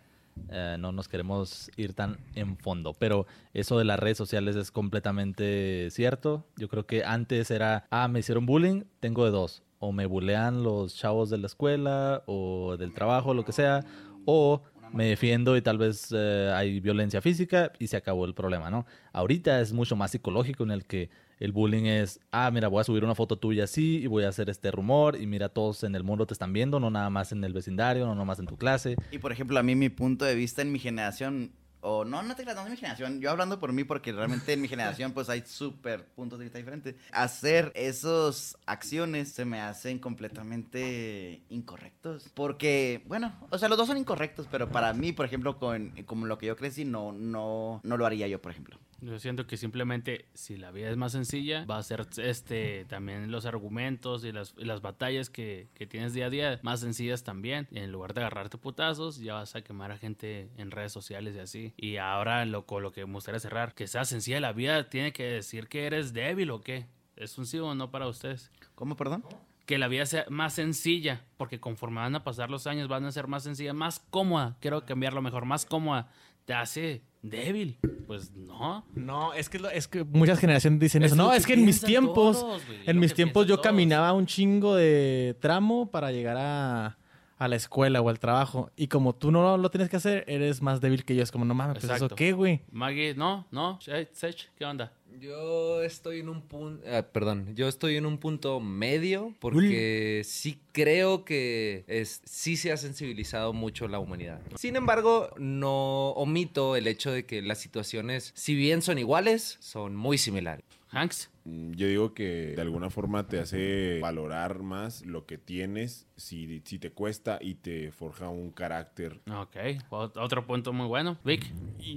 [0.50, 4.70] eh, no nos queremos ir tan en fondo, pero eso de las redes sociales es
[4.70, 6.44] completamente cierto.
[6.58, 10.64] Yo creo que antes era, ah, me hicieron bullying, tengo de dos, o me bulean
[10.64, 13.86] los chavos de la escuela o del trabajo, lo que sea,
[14.26, 14.60] o
[14.92, 18.86] me defiendo y tal vez eh, hay violencia física y se acabó el problema, ¿no?
[19.12, 22.84] Ahorita es mucho más psicológico en el que el bullying es, ah, mira, voy a
[22.84, 25.94] subir una foto tuya así y voy a hacer este rumor y mira, todos en
[25.94, 28.46] el mundo te están viendo, no nada más en el vecindario, no nada más en
[28.46, 28.96] tu clase.
[29.10, 31.52] Y por ejemplo, a mí mi punto de vista en mi generación,
[31.88, 34.52] o no, no te creas, no en mi generación, yo hablando por mí porque realmente
[34.52, 36.96] en mi generación pues hay súper puntos de vista diferentes.
[37.12, 42.28] Hacer esas acciones se me hacen completamente incorrectos.
[42.34, 46.26] Porque, bueno, o sea, los dos son incorrectos, pero para mí, por ejemplo, con como
[46.26, 48.78] lo que yo crecí, no, no, no lo haría yo, por ejemplo.
[49.00, 53.30] Yo siento que simplemente si la vida es más sencilla, va a ser este también
[53.30, 57.24] los argumentos y las, y las batallas que, que tienes día a día más sencillas
[57.24, 57.68] también.
[57.72, 61.38] En lugar de agarrarte putazos, ya vas a quemar a gente en redes sociales y
[61.38, 61.74] así.
[61.76, 65.12] Y ahora lo, con lo que me gustaría cerrar, que sea sencilla la vida, tiene
[65.12, 66.86] que decir que eres débil o qué.
[67.16, 68.50] ¿Es un sí o no para ustedes?
[68.74, 69.24] ¿Cómo, perdón?
[69.66, 73.12] que la vida sea más sencilla, porque conforme van a pasar los años van a
[73.12, 74.56] ser más sencilla, más cómoda.
[74.60, 76.08] Quiero cambiarlo mejor, más cómoda.
[76.44, 77.78] Te hace débil.
[78.06, 78.84] Pues no.
[78.94, 81.16] No, es que, lo- es que muchas generaciones dicen Es eso.
[81.16, 83.64] No, es que en mis tiempos, todos, en mis tiempos yo todos.
[83.66, 86.98] caminaba un chingo de tramo para llegar a,
[87.38, 88.70] a la escuela o al trabajo.
[88.76, 91.22] Y como tú no lo tienes que hacer, eres más débil que yo.
[91.22, 92.16] Es como, no mames, pues eso Exacto.
[92.16, 92.62] qué, güey.
[92.70, 93.78] Maggie, no, no.
[93.80, 94.92] Sech, Sech, ¿qué onda?
[95.20, 101.24] Yo estoy en un punto, perdón, yo estoy en un punto medio porque sí creo
[101.24, 104.40] que es, sí se ha sensibilizado mucho la humanidad.
[104.56, 109.96] Sin embargo, no omito el hecho de que las situaciones, si bien son iguales, son
[109.96, 110.64] muy similares.
[110.90, 111.30] Hanks.
[111.46, 116.60] Mm, Yo digo que de alguna forma te hace valorar más lo que tienes si,
[116.64, 119.20] si te cuesta y te forja un carácter.
[119.30, 119.54] Ok,
[119.90, 121.18] ot- otro punto muy bueno.
[121.24, 121.46] Vic.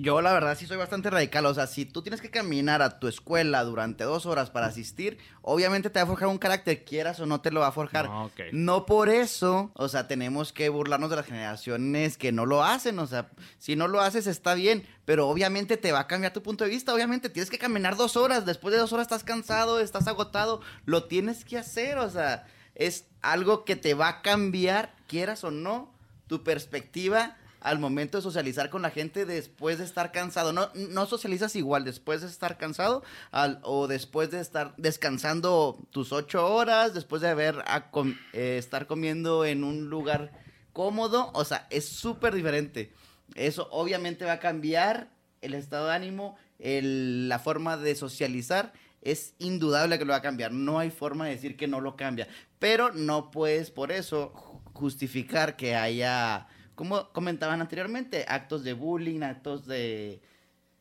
[0.02, 3.00] Yo la verdad sí soy bastante radical, o sea, si tú tienes que caminar a
[3.00, 7.20] tu escuela durante dos horas para asistir, obviamente te va a forjar un carácter, quieras
[7.20, 8.06] o no te lo va a forjar.
[8.06, 8.40] No, ok.
[8.52, 13.00] No por eso, o sea, tenemos que burlarnos de las generaciones que no lo hacen,
[13.00, 16.44] o sea, si no lo haces está bien, pero obviamente te va a cambiar tu
[16.44, 19.39] punto de vista, obviamente tienes que caminar dos horas, después de dos horas estás cansado,
[19.44, 24.96] estás agotado, lo tienes que hacer, o sea, es algo que te va a cambiar,
[25.08, 25.92] quieras o no,
[26.28, 30.54] tu perspectiva al momento de socializar con la gente después de estar cansado.
[30.54, 36.14] No, no socializas igual después de estar cansado al- o después de estar descansando tus
[36.14, 40.32] ocho horas, después de haber a com- eh, estar comiendo en un lugar
[40.72, 41.32] cómodo.
[41.34, 42.94] O sea, es súper diferente.
[43.36, 45.10] Eso obviamente va a cambiar
[45.42, 48.72] el estado de ánimo, el- la forma de socializar.
[49.02, 50.52] Es indudable que lo va a cambiar.
[50.52, 52.28] No hay forma de decir que no lo cambia.
[52.60, 59.22] Pero no puedes por eso ju- justificar que haya, como comentaban anteriormente, actos de bullying,
[59.22, 60.22] actos de...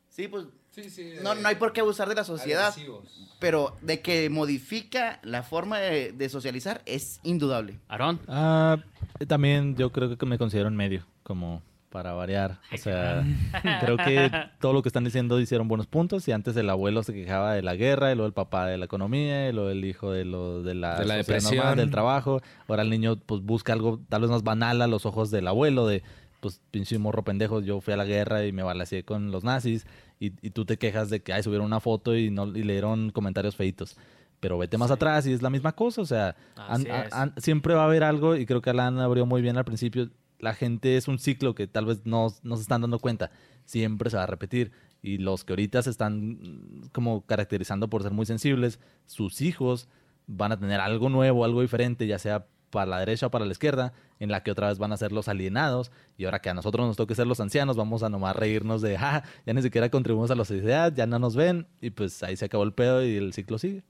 [0.09, 0.45] Sí, pues
[1.23, 2.73] no, no hay por qué abusar de la sociedad.
[3.39, 7.79] Pero de que modifica la forma de, de socializar es indudable.
[7.87, 8.19] Aarón.
[8.27, 8.77] Ah,
[9.27, 12.59] también yo creo que me considero en medio, como para variar.
[12.73, 13.23] O sea,
[13.81, 16.27] creo que todo lo que están diciendo hicieron buenos puntos.
[16.27, 18.85] Y antes el abuelo se quejaba de la guerra, y luego el papá de la
[18.85, 21.55] economía, y luego el hijo de, lo, de la, De la depresión.
[21.57, 22.41] normal, del trabajo.
[22.67, 25.87] Ahora el niño pues busca algo tal vez más banal a los ojos del abuelo,
[25.87, 26.03] de
[26.41, 29.85] pues pinche morro pendejo, yo fui a la guerra y me balaceé con los nazis.
[30.21, 33.09] Y, y tú te quejas de que ay, subieron una foto y, no, y leyeron
[33.11, 33.97] comentarios feitos.
[34.39, 36.01] Pero vete más atrás y es la misma cosa.
[36.01, 39.41] O sea, an- an- siempre va a haber algo, y creo que Alan abrió muy
[39.41, 40.09] bien al principio.
[40.39, 43.31] La gente es un ciclo que tal vez no, no se están dando cuenta.
[43.65, 44.71] Siempre se va a repetir.
[45.01, 49.87] Y los que ahorita se están mm, como caracterizando por ser muy sensibles, sus hijos
[50.27, 53.51] van a tener algo nuevo, algo diferente, ya sea para la derecha o para la
[53.51, 56.53] izquierda, en la que otra vez van a ser los alienados, y ahora que a
[56.53, 59.89] nosotros nos toque ser los ancianos, vamos a nomás reírnos de, ja, ya ni siquiera
[59.89, 63.03] contribuimos a la sociedad, ya no nos ven, y pues ahí se acabó el pedo
[63.03, 63.83] y el ciclo sigue.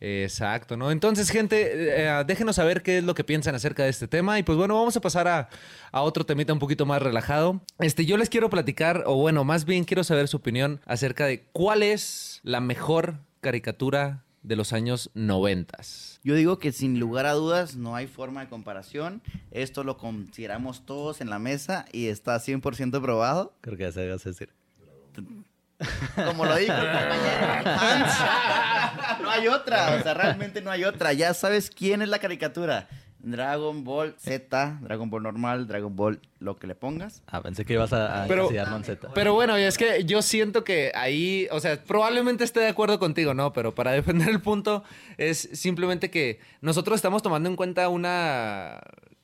[0.00, 0.90] Exacto, ¿no?
[0.90, 4.38] Entonces, gente, eh, déjenos saber qué es lo que piensan acerca de este tema.
[4.38, 5.48] Y pues bueno, vamos a pasar a,
[5.90, 7.60] a otro temita un poquito más relajado.
[7.78, 11.44] Este, yo les quiero platicar, o bueno, más bien quiero saber su opinión acerca de
[11.52, 16.20] cuál es la mejor caricatura de los años noventas.
[16.22, 19.20] Yo digo que sin lugar a dudas no hay forma de comparación.
[19.50, 23.54] Esto lo consideramos todos en la mesa y está 100% probado.
[23.60, 24.50] Creo que ya se vas a decir.
[26.14, 28.14] Como lo dijo el compañero Hans.
[29.22, 31.12] No hay otra, o sea, realmente no hay otra.
[31.12, 32.86] Ya sabes quién es la caricatura.
[33.18, 37.22] Dragon Ball Z, Dragon Ball normal, Dragon Ball lo que le pongas.
[37.26, 39.08] Ah, pensé que ibas a, a Pero- Z.
[39.14, 43.34] Pero bueno, es que yo siento que ahí, o sea, probablemente esté de acuerdo contigo,
[43.34, 43.52] ¿no?
[43.52, 44.84] Pero para defender el punto
[45.18, 48.80] es simplemente que nosotros estamos tomando en cuenta una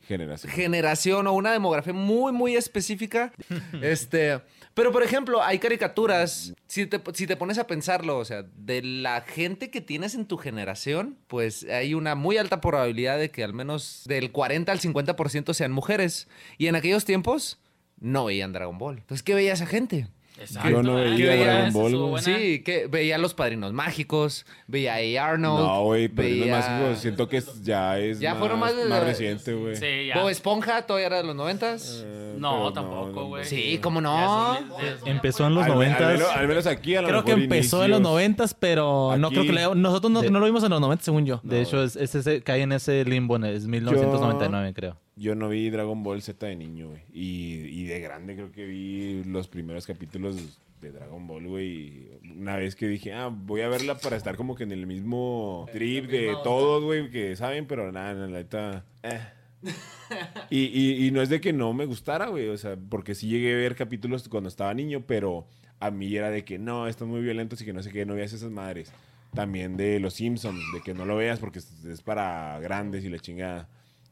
[0.09, 0.53] Generación.
[0.53, 3.33] generación o una demografía muy, muy específica.
[3.83, 4.41] este,
[4.75, 8.83] pero por ejemplo, hay caricaturas, si te, si te pones a pensarlo, o sea, de
[8.83, 13.45] la gente que tienes en tu generación, pues hay una muy alta probabilidad de que
[13.45, 16.29] al menos del 40 al 50% sean mujeres.
[16.57, 17.61] Y en aquellos tiempos
[18.01, 18.99] no veían Dragon Ball.
[18.99, 20.09] Entonces, ¿qué veía esa gente?
[20.41, 20.71] Exacto.
[20.71, 21.37] Yo no Ah, veía.
[21.37, 22.21] Dragon Ball.
[22.21, 25.65] Sí, que veía los padrinos mágicos, veía a Arnold.
[25.65, 28.75] No, güey, pero es veía- más hijo, siento que ya es Ya más, fueron más
[28.75, 29.77] de- reciente, güey.
[29.77, 30.19] Sí, ya.
[30.19, 32.03] Bob Esponja todavía era de los noventas.
[32.05, 33.45] Eh, No, tampoco, güey.
[33.45, 34.55] Sí, cómo no.
[34.81, 36.21] Es es- Empezó en los Al, al noventas.
[36.35, 39.53] al menos aquí a lo Creo que empezó en los noventas, pero no creo que
[39.53, 41.41] le- nosotros no, de- no lo vimos en los noventas, según yo.
[41.45, 44.97] De hecho, es, es ese, cae en ese limbo, en- es 1999, creo.
[45.17, 47.03] Yo no vi Dragon Ball Z de niño, güey.
[47.13, 52.09] Y, y de grande creo que vi los primeros capítulos de Dragon Ball, güey.
[52.37, 55.67] Una vez que dije, ah, voy a verla para estar como que en el mismo
[55.73, 58.85] trip de todos, güey, que saben, pero nada, la neta...
[59.03, 59.21] eh.
[60.51, 63.29] Y, y- y no es de que no me gustara, güey, o sea, porque sí
[63.29, 65.47] llegué a ver capítulos cuando estaba niño, pero
[65.81, 68.15] a mí era de que no, están muy violentos y que no sé qué, no
[68.15, 68.93] veas esas madres.
[69.35, 73.19] También de Los Simpsons, de que no lo veas porque es para grandes y la
[73.19, 73.69] chingada.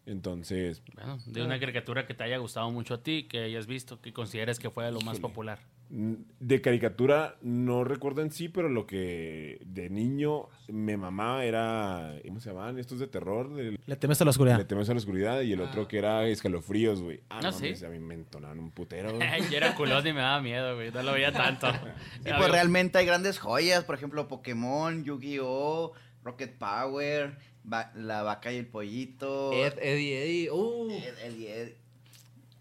[0.06, 4.00] Entonces, Bueno, de una caricatura que te haya gustado mucho a ti, que hayas visto,
[4.00, 5.20] que consideres que fue lo más Híjole.
[5.20, 5.58] popular.
[5.92, 12.38] de caricatura no recuerdo en sí, pero lo que de niño me mamaba era, ¿cómo
[12.38, 12.78] se llamaban?
[12.78, 14.56] Estos de terror, de Le temes a la oscuridad.
[14.58, 17.18] Le temes a la oscuridad y el otro que era escalofríos, güey.
[17.28, 17.64] Ah, Ah, no, ¿sí?
[17.64, 19.28] mames, a mí me entonaban un putero, güey.
[19.50, 20.92] Yo era culón y me daba miedo, güey.
[20.92, 21.66] No lo veía tanto.
[22.24, 27.36] Sí, pues realmente hay grandes joyas, por ejemplo, Pokémon, Yu-Gi-Oh, Rocket Power,
[27.72, 29.52] Va- La Vaca y el Pollito.
[29.52, 30.50] Ed, Eddie, Eddie.
[30.50, 30.90] Uh.
[30.90, 31.72] Ed, Ed y Ed.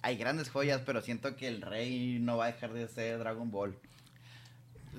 [0.01, 3.49] Hay grandes joyas, pero siento que el rey no va a dejar de ser Dragon
[3.51, 3.75] Ball.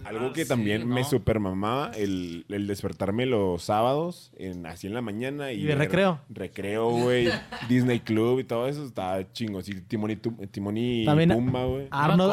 [0.05, 1.07] Algo Ah, que sí, también me ¿no?
[1.09, 5.53] super mamaba, el, el despertarme los sábados, en, así en la mañana.
[5.53, 6.21] Y, ¿Y de recreo?
[6.31, 7.29] Recreo, güey.
[7.69, 9.61] Disney Club y todo eso, estaba chingo.
[9.63, 11.89] Sí, Timón y, Tu- Timón y También- Pumba, güey.
[11.91, 12.33] Arnold,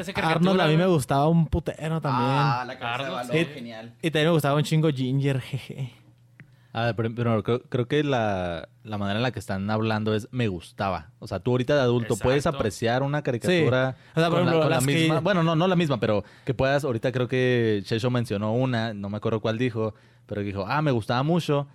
[0.00, 2.28] esa caricatura, Arnold a mí me gustaba un putero también.
[2.28, 3.44] Ah, la cabeza de balón, sí.
[3.54, 3.94] genial.
[4.02, 5.92] Y también me gustaba un chingo Ginger, jeje.
[6.76, 10.14] A ver, pero, pero creo, creo que la, la manera en la que están hablando
[10.14, 11.10] es me gustaba.
[11.20, 14.10] O sea, tú ahorita de adulto puedes apreciar una caricatura Sí.
[14.14, 15.20] O sea, con, la, ejemplo, con la las que- misma.
[15.20, 16.84] Bueno, no, no la misma, pero que puedas.
[16.84, 19.94] Ahorita creo que Shesho mencionó una, no me acuerdo cuál dijo,
[20.26, 21.66] pero dijo, ah, me gustaba mucho.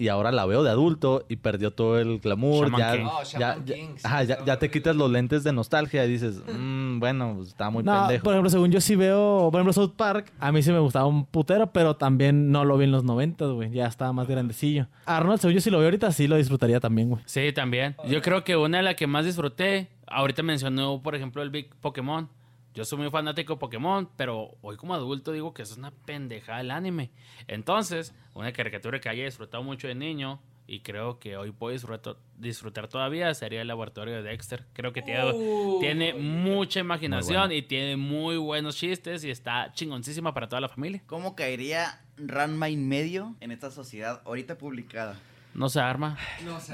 [0.00, 2.70] Y ahora la veo de adulto y perdió todo el glamour.
[2.78, 3.04] Ya, King.
[3.06, 6.04] Oh, ya, ya- King, sí, ajá, ya, estaba ya te quitas los lentes de nostalgia
[6.06, 8.24] y dices, "Mm, bueno, pues, está muy No, pendejo.
[8.24, 11.04] por ejemplo, según yo sí veo, por ejemplo, South Park, a mí sí me gustaba
[11.04, 13.70] un putero, pero también no lo vi en los noventas, güey.
[13.72, 14.86] Ya estaba más grandecillo.
[15.04, 17.22] Arnold, según yo si lo veo ahorita, sí lo disfrutaría también, güey.
[17.26, 17.94] Sí, también.
[18.08, 21.74] Yo creo que una de las que más disfruté, ahorita mencionó, por ejemplo, el Big
[21.82, 22.28] Pokémon.
[22.72, 25.90] Yo soy muy fanático de Pokémon, pero hoy como adulto digo que eso es una
[25.90, 27.10] pendejada el anime.
[27.48, 32.14] Entonces, una caricatura que haya disfrutado mucho de niño y creo que hoy puedo disfrutar,
[32.38, 34.66] disfrutar todavía sería el laboratorio de Dexter.
[34.72, 35.32] Creo que tiene,
[35.80, 41.02] tiene mucha imaginación y tiene muy buenos chistes y está chingoncísima para toda la familia.
[41.06, 45.18] ¿Cómo caería Ranma y medio en esta sociedad ahorita publicada?
[45.52, 46.16] No se arma.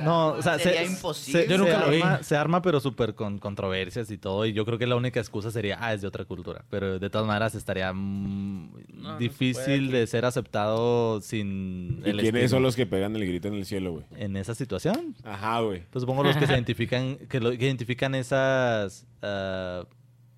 [0.04, 1.42] No, o sea, Sería se, imposible.
[1.44, 2.02] se- Yo nunca se lo vi.
[2.02, 4.44] arma, se arma, pero súper con controversias y todo.
[4.44, 6.64] Y yo creo que la única excusa sería, ah, es de otra cultura.
[6.68, 12.16] Pero de todas maneras estaría mm, No, no difícil de ser aceptado sin ¿Y el
[12.20, 12.48] quiénes estigma.
[12.48, 14.04] son los que pegan el grito en el cielo, güey?
[14.16, 15.82] En esa situación, Ajá, güey.
[15.90, 19.84] pues supongo los que se identifican, que, lo- que identifican esas ah,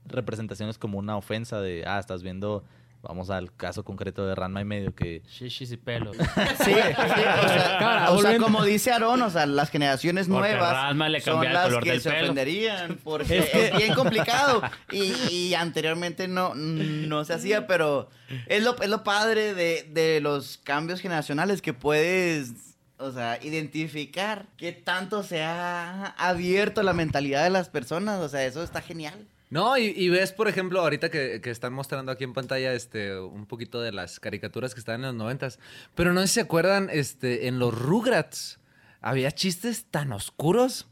[0.07, 2.64] representaciones como una ofensa de, ah, estás viendo,
[3.09, 6.16] vamos al caso concreto de Ranma y medio, que Shishis y pelos.
[6.59, 10.73] Sí, sí, o sea, o sea, como dice Aarón, o sea, las generaciones Porque nuevas
[10.73, 12.23] Ranma le son el las color que del se pelo.
[12.25, 18.11] ofenderían porque Es bien complicado y, y anteriormente no, no se hacía, pero
[18.47, 22.53] es lo, es lo padre de, de los cambios generacionales que puedes
[22.99, 28.21] o sea, identificar qué tanto se ha abierto la mentalidad de las personas.
[28.21, 29.29] O sea, eso está genial.
[29.50, 33.18] No, y, y ves, por ejemplo, ahorita que, que están mostrando aquí en pantalla este,
[33.18, 35.58] un poquito de las caricaturas que estaban en los noventas.
[35.94, 38.58] Pero no sé si se acuerdan, este, en los Rugrats
[39.00, 40.87] había chistes tan oscuros.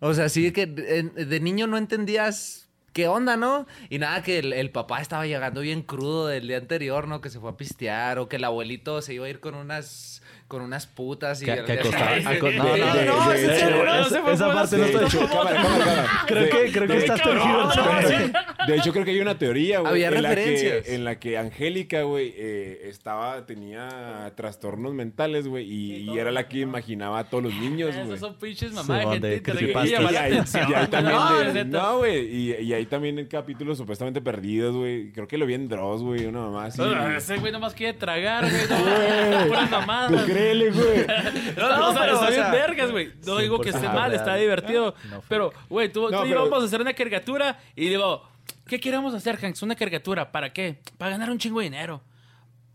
[0.00, 3.66] O sea, sí que de, niño no entendías qué onda, ¿no?
[3.90, 7.20] Y nada, que el, el papá estaba llegando bien crudo del día anterior, ¿no?
[7.20, 10.22] Que se fue a pistear, o que el abuelito se iba a ir con unas
[10.48, 14.52] con unas putas y Que- acostaba- aco- no, no, de- no, de- de- no, esa-
[14.54, 16.06] parte no De hecho, cámara, cámara, cámara.
[16.26, 18.38] Creo que, creo que estás tergiversando.
[18.66, 19.92] De hecho, creo que hay una teoría, güey.
[19.92, 20.88] Había en la que- referencias.
[20.88, 26.48] En la que Angélica, güey, eh, estaba, tenía trastornos mentales, güey, y, y era la
[26.48, 28.06] que imaginaba a todos los niños, güey.
[28.06, 29.66] Esos son pinches Sí, mamás de gente que.
[29.66, 35.10] Y, ahí, también, No, no, güey, y, y ahí también en capítulos supuestamente perdidos, güey.
[35.12, 36.80] Creo que lo vi en Dross, güey, una mamá así.
[36.82, 38.62] Ah, Ese güey nomás quiere tragar, güey.
[38.68, 40.26] No, puras Tú mamadas.
[40.36, 41.06] Créele, güey.
[41.56, 43.12] No, no, o sea, pero, está bien vergas, güey.
[43.24, 44.94] No digo que esté 100% mal, está divertido.
[45.10, 48.22] No, pero, güey, tú, No, tú y yo vamos a hacer una caricatura y digo,
[48.66, 49.62] ¿qué queremos hacer, Hanks?
[49.62, 50.30] Una caricatura.
[50.30, 50.80] ¿Para qué?
[50.98, 52.02] Para ganar un chingo de dinero.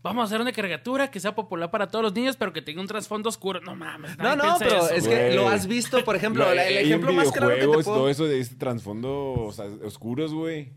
[0.02, 2.80] Vamos a hacer una caricatura que sea popular para todos los niños, pero que tenga
[2.80, 3.60] un trasfondo oscuro.
[3.60, 4.18] No mames.
[4.18, 4.94] No, no, pero eso.
[4.94, 7.82] es que lo has visto, por ejemplo, el ejemplo más claro que te puedo...
[7.82, 10.72] todo eso de este trasfondo, o sea, oscuros, güey.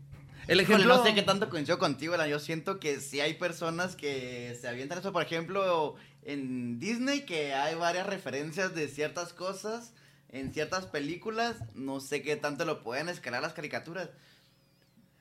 [0.46, 0.86] El ejemplo...
[0.96, 2.14] no sé qué tanto coincido contigo.
[2.24, 5.12] Yo siento que sí hay personas que se avientan eso.
[5.12, 5.96] Por ejemplo,
[6.26, 9.92] en Disney, que hay varias referencias de ciertas cosas
[10.28, 11.56] en ciertas películas.
[11.74, 14.10] No sé qué tanto lo pueden escalar las caricaturas.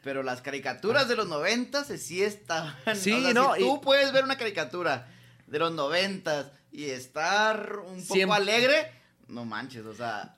[0.03, 2.75] Pero las caricaturas de los noventas eh, sí estaban.
[2.95, 5.07] Sí, o sea, no, Si tú y- puedes ver una caricatura
[5.47, 8.91] de los noventas y estar un poco Siempre- alegre,
[9.27, 10.34] no manches, o sea.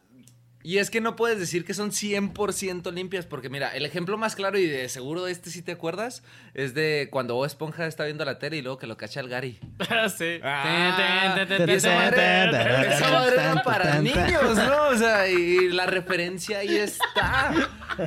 [0.67, 4.35] Y es que no puedes decir que son 100% limpias, porque mira, el ejemplo más
[4.35, 8.03] claro y de seguro de este si te acuerdas, es de cuando Bob Esponja está
[8.03, 9.57] viendo la tele y luego que lo cacha el Gary.
[10.17, 10.41] sí.
[10.43, 11.37] Ah,
[11.69, 14.87] esa madre, era para niños, ¿no?
[14.89, 17.53] O sea, y la referencia ahí está.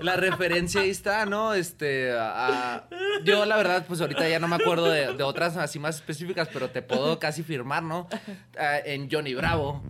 [0.02, 1.54] La referencia ahí está, ¿no?
[1.54, 2.84] Este, a-
[3.24, 6.48] yo la verdad, pues ahorita ya no me acuerdo de, de otras así más específicas,
[6.52, 8.06] pero te puedo casi firmar, ¿no?
[8.58, 9.82] Ah, en Johnny Bravo,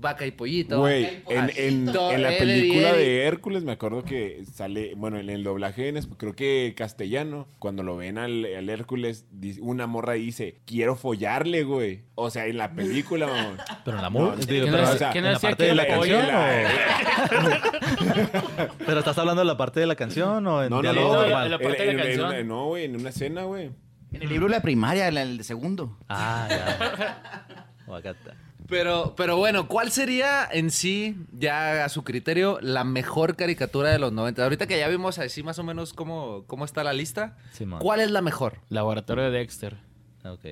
[0.00, 0.78] Vaca y Pollito.
[0.80, 5.28] Güey, en, en- en la Eddie, película de Hércules me acuerdo que sale, bueno, en
[5.30, 9.26] el doblaje en creo que castellano, cuando lo ven al, al Hércules,
[9.60, 12.02] una morra dice, quiero follarle, güey.
[12.14, 13.56] O sea, en la película, mamón.
[13.84, 14.34] Pero en la No.
[14.46, 16.26] ¿quién pero, no- o sea, quién en la parte de la canción.
[18.86, 21.20] Pero estás hablando de la parte de la canción o en No, no, diálogo no,
[21.22, 21.44] normal?
[21.46, 22.48] en la parte de la canción.
[22.48, 23.70] no, güey, en una escena, güey.
[24.12, 25.98] En el libro de la primaria, en el de segundo.
[26.08, 27.66] Ah, ya.
[27.86, 28.34] Guacata.
[28.68, 33.98] Pero, pero bueno, ¿cuál sería en sí, ya a su criterio, la mejor caricatura de
[33.98, 34.42] los 90?
[34.42, 37.36] Ahorita que ya vimos así más o menos cómo, cómo está la lista.
[37.80, 38.58] ¿cuál es la mejor?
[38.68, 39.78] Laboratorio de Dexter.
[40.24, 40.44] Ok,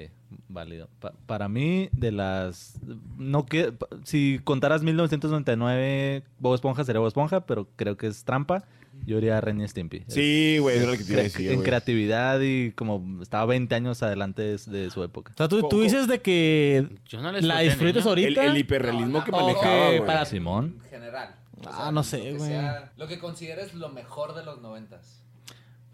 [0.48, 0.88] válido.
[1.00, 2.80] Pa- para mí, de las...
[3.18, 3.74] no que
[4.04, 8.64] Si contaras 1999, Bob Esponja sería Bob Esponja, pero creo que es trampa.
[9.04, 10.04] Yo iría a Ren y Stimpy.
[10.08, 11.66] Sí, güey, es lo que te iba a Cre- decir, en güey.
[11.66, 15.32] creatividad y como estaba 20 años adelante de, de su época.
[15.34, 18.16] O sea, tú, dices de que Yo no les la disfruté, disfrutas niño.
[18.16, 18.44] El, ahorita.
[18.46, 20.06] el hiperrealismo que manejaba, güey.
[20.06, 20.80] para- Simón.
[20.84, 21.34] En general.
[21.66, 22.50] Ah, no sé, lo que güey.
[22.50, 25.22] sea- Lo que consideres lo mejor de los noventas.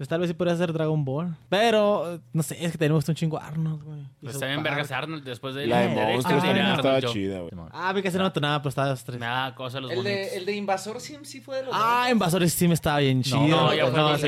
[0.03, 1.37] Pues tal vez sí podría ser Dragon Ball.
[1.49, 4.01] Pero, no sé, es que gusta un chingo Arnold, güey.
[4.21, 7.12] Pues también vergas Arnold después de La de monstruos también Arnold estaba yo.
[7.12, 7.53] chida, güey.
[7.71, 9.21] Ah, vi que se no nada, pero estaba tres.
[9.21, 12.53] Nada, cosa los El de, el de Invasor Sim sí fue de los Ah, Invasores
[12.53, 13.47] sí me estaba bien chido.
[13.47, 14.27] no, ya fue no, sí,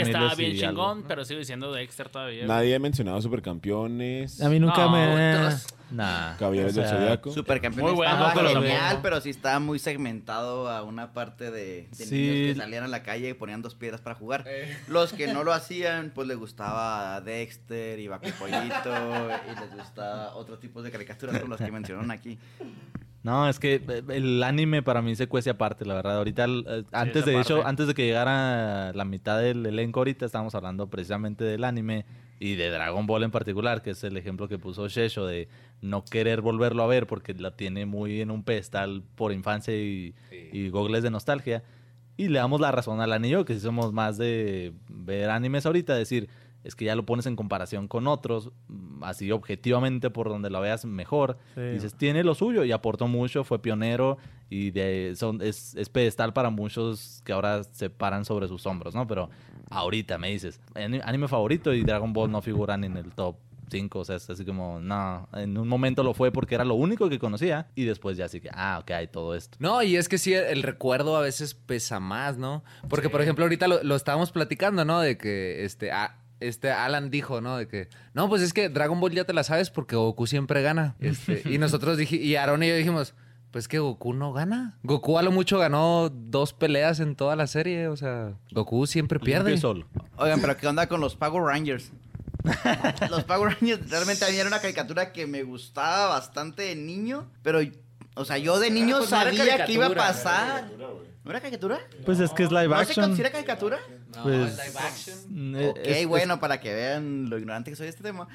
[0.00, 2.46] estaba 2000 bien chingón, pero sigo diciendo Dexter todavía.
[2.46, 4.40] Nadie ha mencionado supercampeones.
[4.40, 5.50] A mí nunca me...
[5.90, 6.36] Nah.
[6.36, 7.32] Caballeros o sea, del Zodiaco.
[7.32, 12.04] Supercampeón Muy bueno, estaba genial, pero sí estaba muy segmentado a una parte de, de
[12.04, 12.14] Sí.
[12.14, 14.44] niños que salían a la calle y ponían dos piedras para jugar.
[14.46, 14.76] Eh.
[14.88, 19.74] Los que no lo hacían, pues les gustaba Dexter y Vaca y Pollito y les
[19.76, 22.38] gustaba otros tipos de caricaturas como los que mencionaron aquí.
[23.22, 26.16] No, es que eh, el anime para mí se cuece aparte, la verdad.
[26.16, 30.54] Ahorita, eh, antes de hecho, antes de que llegara la mitad del elenco, ahorita estábamos
[30.54, 32.06] hablando precisamente del anime
[32.40, 35.48] y de Dragon Ball en particular, que es el ejemplo que puso Shesho de
[35.82, 40.14] no querer volverlo a ver porque la tiene muy en un pedestal por infancia y,
[40.50, 41.62] y gogles de nostalgia.
[42.16, 45.94] Y le damos la razón al anillo, que si somos más de ver animes ahorita,
[45.94, 46.30] decir,
[46.64, 50.62] es que ya lo pones en comparación con otros, mm, así objetivamente por donde lo
[50.62, 51.36] veas mejor.
[51.54, 51.60] Sí.
[51.60, 54.16] Dices, tiene lo suyo y aportó mucho, fue pionero
[54.50, 58.94] y de, son, es, es pedestal para muchos que ahora se paran sobre sus hombros,
[58.94, 59.06] ¿no?
[59.06, 59.30] Pero
[59.70, 63.36] ahorita me dices, ani- anime favorito y Dragon Ball no figuran en el top
[63.70, 66.74] 5, o sea, es así como, no, en un momento lo fue porque era lo
[66.74, 69.56] único que conocía y después ya así que, ah, ok, hay todo esto.
[69.60, 72.64] No, y es que sí, el recuerdo a veces pesa más, ¿no?
[72.88, 74.98] Porque, por ejemplo, ahorita lo, lo estábamos platicando, ¿no?
[75.00, 75.92] De que, este,
[76.40, 77.56] este Alan dijo, ¿no?
[77.58, 80.62] De que, no, pues es que Dragon Ball ya te la sabes porque Goku siempre
[80.62, 80.96] gana.
[80.98, 83.14] Este, y nosotros dijimos, y Aaron y yo dijimos,
[83.50, 84.78] pues que Goku no gana.
[84.82, 87.88] Goku a lo mucho ganó dos peleas en toda la serie.
[87.88, 89.56] O sea, Goku siempre pierde.
[89.58, 89.86] Solo.
[90.16, 91.92] Oigan, pero ¿qué onda con los Power Rangers?
[93.10, 97.30] los Power Rangers realmente a mí era una caricatura que me gustaba bastante de niño,
[97.42, 97.60] pero,
[98.14, 100.70] o sea, yo de niño pues sabía que iba a caricatura, pasar.
[101.22, 101.80] ¿No era caricatura?
[102.06, 103.06] Pues es que es live ¿No se action.
[103.06, 103.78] considera caricatura?
[104.16, 105.18] No, Pues, live action.
[105.28, 108.26] Mm, Ok, es- es- bueno, para que vean lo ignorante que soy de este tema.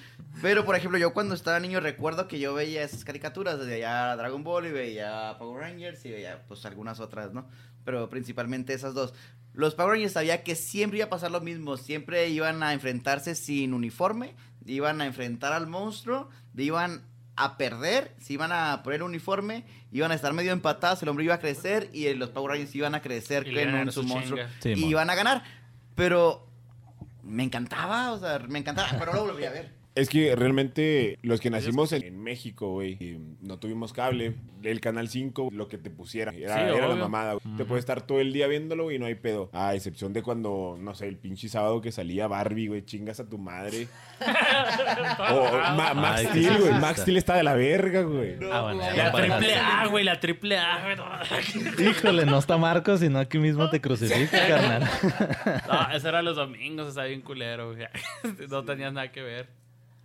[0.41, 4.43] Pero, por ejemplo, yo cuando estaba niño recuerdo que yo veía esas caricaturas, veía Dragon
[4.43, 7.47] Ball y veía Power Rangers y veía pues algunas otras, ¿no?
[7.83, 9.13] Pero principalmente esas dos.
[9.53, 13.35] Los Power Rangers sabía que siempre iba a pasar lo mismo, siempre iban a enfrentarse
[13.35, 17.03] sin uniforme, iban a enfrentar al monstruo, iban
[17.37, 21.33] a perder, se iban a poner uniforme, iban a estar medio empatados, el hombre iba
[21.35, 24.39] a crecer y los Power Rangers iban a crecer Y dar su su monstruo.
[24.61, 25.43] Sí, y iban a ganar.
[25.95, 26.47] Pero
[27.23, 29.74] me encantaba, o sea, me encantaba, pero no lo volví a ver.
[29.95, 34.81] Es que realmente los que nacimos en, en México, güey, y no tuvimos cable, el
[34.81, 37.35] canal 5, lo que te pusiera, era, Sí, era la mamada.
[37.35, 37.55] güey.
[37.55, 39.49] Te puedes estar todo el día viéndolo y no hay pedo.
[39.53, 43.29] A excepción de cuando, no sé, el pinche sábado que salía Barbie, güey, chingas a
[43.29, 43.87] tu madre.
[45.31, 46.73] o Ma- Max Steel, güey.
[46.73, 48.35] Max Steel está de la verga, güey.
[48.51, 49.55] Ah, bueno, La triple.
[49.55, 50.95] A, güey, la triple A,
[51.79, 54.83] Híjole, no está Marcos, sino aquí mismo te crucifica, carnal.
[55.69, 57.87] No, eso era los domingos, estaba bien culero, güey.
[58.49, 59.47] No tenías nada que ver.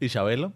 [0.00, 0.52] ¿Y Chabelo?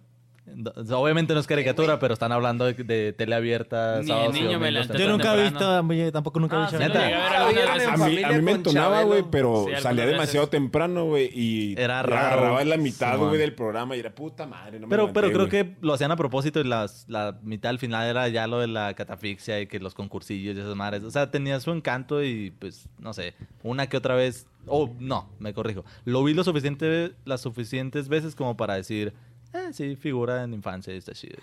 [0.92, 4.00] Obviamente no es caricatura, pero están hablando de, de tele abierta.
[4.02, 6.76] Ni y niño me levanté Yo nunca he visto, tampoco nunca he Ah, visto.
[6.76, 11.06] sí, a en mí, familia a mí me entonaba, güey, pero Sí, salía demasiado temprano,
[11.06, 12.26] güey, y Era raro.
[12.26, 14.78] agarraba la mitad, güey, del programa y era puta madre.
[14.80, 17.78] No me Pero, pero creo que lo hacían a propósito y las, la mitad al
[17.78, 21.04] final era ya lo de la catafixia y que los concursillos y esas madres.
[21.04, 24.46] O sea, tenía su encanto y pues, no sé, una que otra vez.
[24.66, 25.84] Oh, no, me corrijo.
[26.04, 29.14] Lo vi lo suficiente, las suficientes veces como para decir,
[29.54, 31.36] eh, sí, figura en infancia y está chido.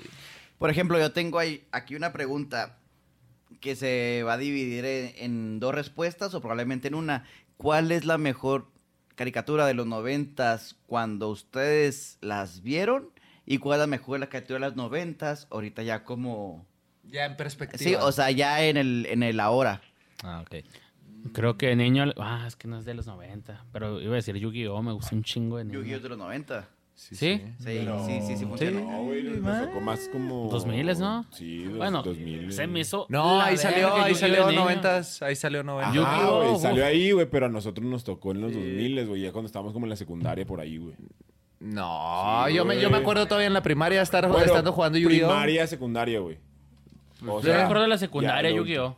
[0.57, 2.77] Por ejemplo, yo tengo ahí, aquí una pregunta
[3.59, 7.25] que se va a dividir en, en dos respuestas o probablemente en una.
[7.57, 8.67] ¿Cuál es la mejor
[9.15, 13.09] caricatura de los noventas cuando ustedes las vieron?
[13.45, 16.65] ¿Y cuál es la mejor la caricatura de las noventas ahorita ya como...
[17.03, 17.77] Ya en perspectiva.
[17.77, 19.81] Sí, o sea, ya en el, en el ahora.
[20.23, 20.63] Ah, ok.
[21.33, 22.05] Creo que niño.
[22.17, 23.65] Ah, es que no es de los 90.
[23.71, 24.81] Pero iba a decir Yu-Gi-Oh!
[24.81, 25.79] Me gusta un chingo de niño.
[25.79, 25.99] Yu-Gi-Oh!
[25.99, 26.67] de los 90.
[27.01, 27.15] ¿Sí?
[27.15, 28.79] Sí, Pero- sí, sí, sí funciona.
[28.79, 30.49] No, güey, nos tocó más como...
[30.49, 31.25] 2000, ¿no?
[31.31, 32.51] Sí, dos, Bueno, 2000.
[32.53, 33.05] se me hizo.
[33.09, 35.97] No, ahí salió, ahí salió noventas, ahí salió noventas.
[35.97, 36.61] Ajá, Yu-Gi-Oh, güey, uf.
[36.61, 39.73] salió ahí, güey, pero a nosotros nos tocó en los 2000, güey, ya cuando estábamos
[39.73, 40.95] como en la secundaria por ahí, güey.
[41.59, 43.01] No, Sí, yo, me, yo me güey.
[43.01, 45.27] acuerdo todavía en la primaria estar Bueno, estando jugando Yu-Gi-Oh!
[45.27, 46.37] Primaria, secundaria, güey.
[47.27, 48.51] O Yo me acuerdo de la secundaria.
[48.51, 48.95] Yu-Gi-Oh!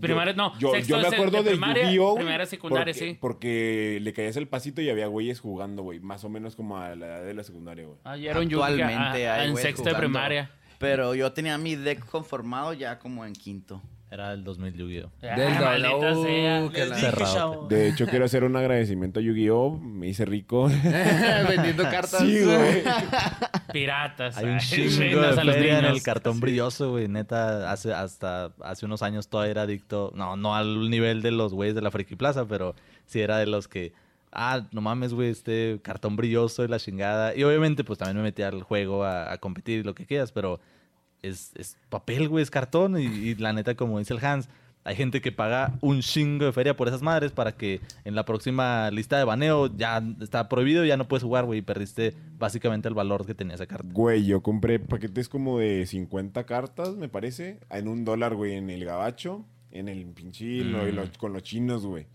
[0.00, 0.58] Primaria, no.
[0.58, 2.10] Yo, sexto, yo me acuerdo de, primaria, Yu-Gi-Oh!
[2.12, 3.18] güey, Primaria, secundaria, porque, sí.
[3.20, 5.98] Porque le caías el pasito y había güeyes jugando, güey.
[6.00, 7.98] Más o menos como a la edad de la secundaria, güey.
[8.04, 8.46] Ah, ya era un!
[8.46, 10.50] Actualmente hay En sexto de primaria.
[10.78, 13.82] Pero yo tenía mi deck conformado ya como en quinto.
[14.10, 15.10] Era el 2000 Yu-Gi-Oh!
[15.20, 16.68] Del Ah, maldita dolor, sea.
[16.72, 17.66] que la- Cerrado.
[17.68, 19.78] De hecho, quiero hacer un agradecimiento a Yu-Gi-Oh!
[19.78, 20.68] Me hice rico.
[21.48, 22.20] Vendiendo cartas.
[22.20, 22.82] sí, güey.
[23.72, 24.36] Piratas.
[24.38, 27.06] Hay un chingo de feria en el cartón brilloso, güey.
[27.08, 30.12] Neta, hace, hasta hace unos años todavía era adicto.
[30.14, 32.74] No, no al nivel de los güeyes de la Friki Plaza, pero
[33.06, 33.92] sí era de los que.
[34.32, 37.34] Ah, no mames, güey, este cartón brilloso y la chingada.
[37.34, 40.32] Y obviamente, pues también me metí al juego a, a competir y lo que quieras,
[40.32, 40.60] pero
[41.22, 42.98] es, es papel, güey, es cartón.
[42.98, 44.48] Y, y la neta, como dice el Hans,
[44.84, 48.24] hay gente que paga un chingo de feria por esas madres para que en la
[48.24, 51.58] próxima lista de baneo ya está prohibido ya no puedes jugar, güey.
[51.58, 53.88] Y perdiste básicamente el valor que tenía esa carta.
[53.92, 58.70] Güey, yo compré paquetes como de 50 cartas, me parece, en un dólar, güey, en
[58.70, 62.06] el gabacho, en el pinchilo y los- con los chinos, güey.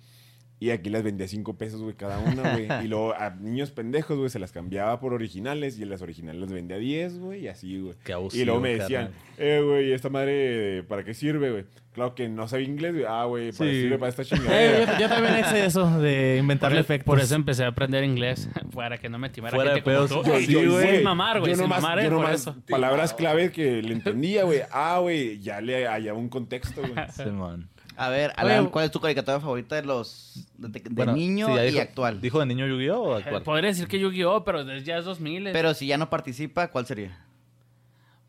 [0.63, 2.69] Y aquí las vendía a 5 pesos, güey, cada una, güey.
[2.85, 6.39] Y luego a niños pendejos, güey, se las cambiaba por originales y en las originales
[6.39, 7.95] las vendía a 10, güey, y así, güey.
[8.33, 9.21] Y luego me decían, carnal.
[9.39, 11.65] eh, güey, ¿esta madre para qué sirve, güey?
[11.93, 13.05] Claro que no sabía inglés, güey.
[13.07, 13.81] Ah, güey, para Sí.
[13.81, 14.93] sirve para esta Eh, chingadera.
[14.95, 17.05] yo, yo también hice eso, de inventarle e- efectos.
[17.05, 18.49] por eso empecé a aprender inglés.
[18.73, 20.23] Para que no me timara Fuera gente de como pedos.
[20.23, 20.27] tú.
[20.29, 21.51] Yo- Ay, yo- sin mamar, güey.
[21.51, 22.55] yo Sin nomás, mamar, yo eh, por nomás eso.
[22.69, 24.61] palabras clave que le entendía, güey.
[24.71, 26.93] Ah, güey, ya le hallaba un contexto, güey.
[27.11, 27.69] Simón.
[27.95, 31.45] A ver, Alan, Oye, ¿cuál es tu caricatura favorita de los de, de Bueno, niño
[31.45, 32.19] sí, y dijo- actual?
[32.21, 33.43] ¿Dijo de niño Yu-Gi-Oh o Eh, actual?
[33.43, 35.51] Podría decir que Yu-Gi-Oh, pero desde ya es 2000.
[35.53, 37.19] Pero si ya no participa, ¿cuál sería?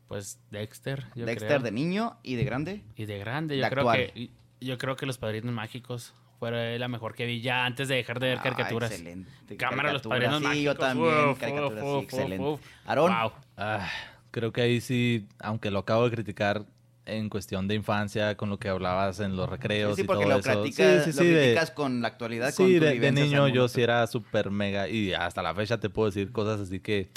[0.07, 1.59] Pues Dexter, yo Dexter creo.
[1.61, 2.83] de niño y de grande.
[2.95, 4.11] Y de grande, yo De creo actual.
[4.13, 4.29] que
[4.61, 8.19] yo creo que los Padrinos Mágicos fue la mejor que vi ya antes de dejar
[8.19, 8.91] de ver caricaturas.
[8.91, 9.57] Ah, excelente.
[9.57, 10.87] Cámara, los Caricaturas, Padrinos Sí, yo Mágicos.
[10.87, 12.43] también, Uf, caricaturas, uf, sí, uf, excelente.
[12.47, 12.61] uf.
[12.85, 13.31] Aarón, Wow.
[13.57, 13.89] Ah,
[14.31, 16.65] creo que ahí sí, aunque lo acabo de criticar,
[17.07, 20.33] en cuestión de infancia, con lo que hablabas en los recreos Sí, y porque todo
[20.33, 20.61] lo, eso.
[20.61, 23.47] criticas, sí, sí, lo de- criticas con la actualidad, con Sí, tus de, de niño
[23.47, 27.09] yo sí era súper mega y hasta la fecha te puedo decir cosas así que,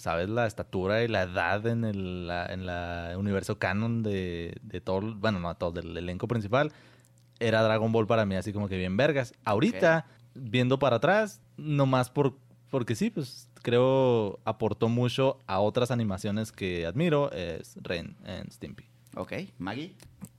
[0.00, 0.28] ¿sabes?
[0.28, 4.98] La estatura y la edad en el la- en la universo canon de, de todo,
[5.00, 6.72] el- bueno, no todo, del elenco principal,
[7.38, 9.32] era Dragon Ball para mí así como que bien vergas.
[9.44, 12.36] Ahorita, viendo para atrás, nomás por,
[12.70, 18.84] porque sí, pues creo aportó mucho a otras animaciones que admiro, es Ren en Stimpy.
[19.16, 19.94] Ok, Maggie.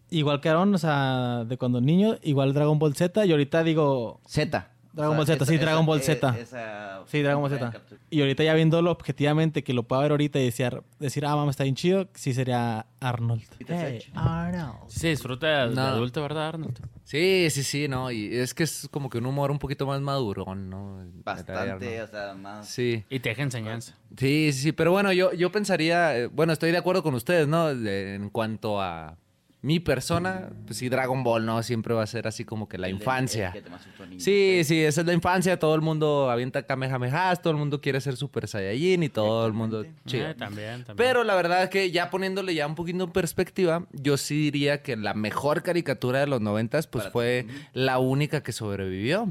[0.10, 3.26] Igual que Aaron, o sea, de cuando niño, igual Dragon Ball Z.
[3.26, 4.70] Y ahorita digo, Z.
[4.94, 6.38] Dragon Ball Z, sí, Dragon Ball Z.
[6.40, 7.72] esa- Sí, Dragon Ball Z.
[8.10, 11.52] Y ahorita ya viéndolo objetivamente, que lo pueda ver ahorita y decir, decir ah, mamá,
[11.52, 13.44] está bien chido, sí sería Arnold.
[13.68, 14.00] Hey.
[14.14, 14.90] Arnold.
[14.90, 15.82] Sí, disfruta de No.
[15.82, 16.80] adulto, ¿verdad, Arnold?
[17.04, 18.12] Sí, sí, sí, no.
[18.12, 21.04] Y es que es como que un humor un poquito más madurón, ¿no?
[21.24, 22.68] Bastante, o sea, más...
[22.68, 23.04] Sí.
[23.10, 23.96] Y te deja enseñanza.
[24.18, 27.48] Sí, sí, sí, pero bueno, yo, yo pensaría, eh, bueno, estoy de acuerdo con ustedes,
[27.48, 27.74] ¿no?
[27.74, 29.18] De- en cuanto a
[29.64, 31.62] mi persona, pues sí, Dragon Ball, ¿no?
[31.62, 33.48] Siempre va a ser así como que la el de- infancia.
[33.48, 34.20] el que te más gustó, niño.
[34.20, 38.02] Sí, sí, esa es la infancia, todo el mundo avienta kamehamehas, todo el mundo quiere
[38.02, 40.30] ser super saiyajin y todo el mundo chido.
[40.30, 40.96] Eh, también, también.
[40.98, 44.82] Pero la verdad es que ya poniéndole ya un poquito en perspectiva, yo sí diría
[44.82, 49.28] que la mejor caricatura de los noventas pues Para fue la única que sobrevivió,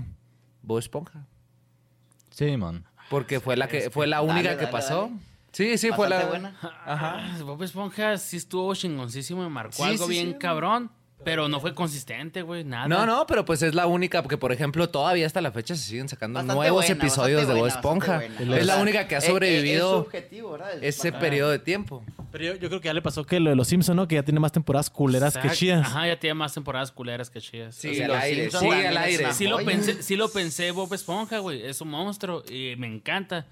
[0.62, 1.26] Bob Esponja.
[2.31, 2.85] Sí, man.
[3.11, 5.01] Porque fue la que fue la única Dale, que dale, pasó.
[5.09, 5.30] dale.
[5.53, 6.55] Sí, sí, fue la buena.
[6.61, 7.16] Ajá.
[7.18, 10.38] Ah, Bob Esponja sí estuvo chingoncísimo y marcó Sí, algo sí, bien sí.
[10.38, 10.90] cabrón.
[11.22, 12.88] Pero no fue consistente, güey, nada.
[12.88, 15.82] No, no, pero pues es la única, porque por ejemplo todavía hasta la fecha se
[15.82, 18.12] siguen sacando Bastante nuevos buena, episodios bastante de Bob buena, Esponja.
[18.14, 18.57] bastante buena.
[18.62, 20.72] Es la única que ha es sobrevivido subjetivo, ¿verdad?
[20.82, 22.03] Es ese periodo de tiempo.
[22.32, 24.09] Pero yo, yo creo que ya le pasó que lo de los Simpsons, ¿no?
[24.09, 25.59] Que ya tiene más temporadas culeras que Exacto.
[25.59, 25.86] chidas.
[25.88, 27.74] Ajá, ya tiene más temporadas culeras que chidas.
[27.74, 29.24] Sí, O sea, al los aire, Simpsons sí, también al es aire.
[29.24, 31.66] una sí lo pensé, sí lo pensé Bob Esponja, güey.
[31.66, 33.44] Es un monstruo y me encanta.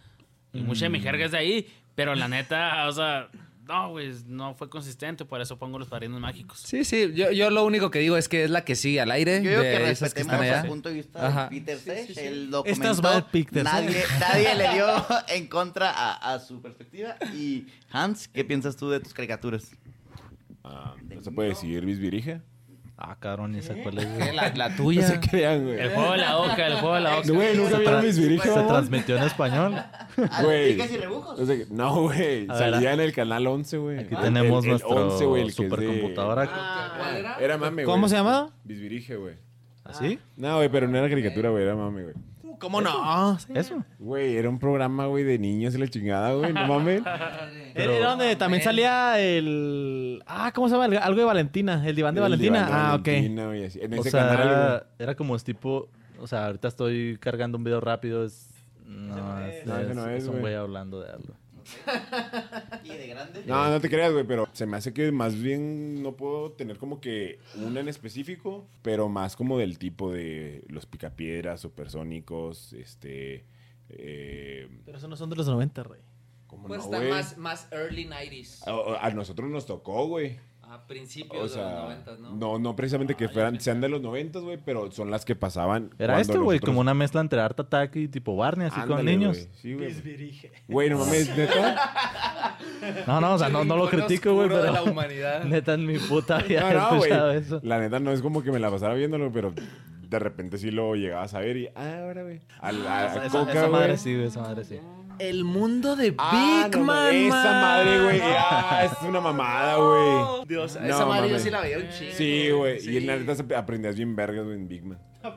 [0.55, 1.66] Y mucha de mi jerga es de ahí.
[1.99, 3.28] Pero la neta, o sea,
[3.66, 5.24] no, güey, no fue consistente.
[5.24, 6.61] Por eso pongo los padrinos mágicos.
[6.61, 9.11] Sí, sí, yo, yo lo único que digo es que es la que sigue al
[9.11, 9.42] aire.
[9.42, 11.49] Yo digo de que que respetemos están el punto de vista Ajá.
[11.51, 11.78] de Peter.
[12.24, 13.03] Él lo Estás comentó.
[13.03, 14.86] mal, Peter nadie, nadie le dio
[15.26, 17.16] en contra a, a su perspectiva.
[17.34, 19.72] Y Hans, ¿qué piensas tú de tus caricaturas?
[20.62, 22.40] Ah, ¿No se puede decir Bisbirige?
[23.01, 24.34] Ah, cabrón, ¿y esa cuál es?
[24.34, 25.20] La, la tuya.
[25.20, 25.78] crean, güey.
[25.78, 27.32] El juego de la oca, el juego de la oca.
[27.32, 28.49] Güey, ¿nunca Se, vieron tra- Bisbirige?
[28.49, 29.74] se transmitió en español.
[30.42, 30.78] Güey.
[31.70, 32.46] No, güey.
[32.49, 32.94] Salía ah.
[32.94, 33.99] en el canal 11, güey.
[34.01, 36.46] Aquí Ah, tenemos el- el nuestro 11, güey, el que es de- supercomputadora.
[36.99, 37.36] ¿Cuál era?
[37.38, 37.94] Era mame, güey.
[37.94, 38.51] ¿Cómo se llama?
[38.64, 39.36] Bisbirige, güey.
[39.84, 40.18] ¿Así?
[40.36, 41.62] No, güey, pero no era caricatura, güey.
[41.62, 42.14] Era mame, güey.
[42.59, 43.39] ¿Cómo no?
[43.55, 43.85] ¿Eso?
[43.99, 46.53] Güey, era un programa, güey, de niños y la chingada, güey.
[46.53, 47.03] No mames.
[47.75, 50.23] Era donde también salía el...
[50.27, 50.87] Ah, ¿cómo se llama?
[50.87, 51.83] El- algo de Valentina.
[51.87, 52.67] El diván de El Valentina.
[52.67, 53.81] diván de ah, así.
[53.81, 54.49] En O ese sea, canal, güey.
[54.49, 55.89] era, era como es tipo...
[56.21, 58.25] O sea, ahorita estoy cargando un video rápido.
[58.25, 58.51] Es,
[58.85, 60.41] no, es, No, ese es- no es, es un güey.
[60.43, 61.35] güey hablando de algo.
[62.85, 63.43] ¿Y de grande?
[63.47, 66.79] No, no te creas, güey, pero se me hace que más bien no puedo tener
[66.79, 73.45] como que una en específico, pero más como del tipo de los picapiedras, supersónicos, este...
[73.91, 76.03] Eh, Pero esos no son de los 90, rey.
[76.47, 77.11] ¿Cómo Pues no, está güey?
[77.11, 78.66] más, más early 90s.
[78.66, 80.39] A, a nosotros nos tocó, güey.
[80.79, 82.31] A principios O sea, de los 90, ¿no?
[82.37, 85.91] no, no precisamente que fueran, sean de los 90, güey, pero son las que pasaban.
[85.99, 88.93] Era esto, güey, nosotros- como una mezcla entre Art Attack y tipo Barney, así con
[88.93, 89.37] Ándale, niños.
[89.39, 89.49] güey.
[89.61, 90.41] Sí, güey.
[90.68, 92.59] Güey, no mames, neta.
[93.07, 94.62] No, no, o sea, no, no lo critico, güey, pero...
[94.62, 95.45] de la humanidad.
[95.49, 97.39] Neta, en mi puta vida No, no, escuchado güey.
[97.39, 97.61] eso.
[97.62, 99.53] La neta no es como que me la pasara viéndolo, pero
[100.01, 101.66] de repente sí lo llegabas a ver y.
[101.74, 102.41] Ah, ahora, güey.
[102.61, 104.79] A la a esa- Coca, esa madre sí, güey, esa madre sí.
[105.19, 107.14] El mundo de Ah, Big no, Man.
[107.14, 107.61] Esa man.
[107.62, 108.21] madre, güey.
[108.25, 110.47] Ah, es una mamada, güey.
[110.47, 112.12] Dios, No, esa madre yo sí la veía un chingo.
[112.14, 112.81] Sí, güey.
[112.81, 112.91] Sí.
[112.93, 114.99] Y en la neta aprendías bien vergas, güey, en Big Man.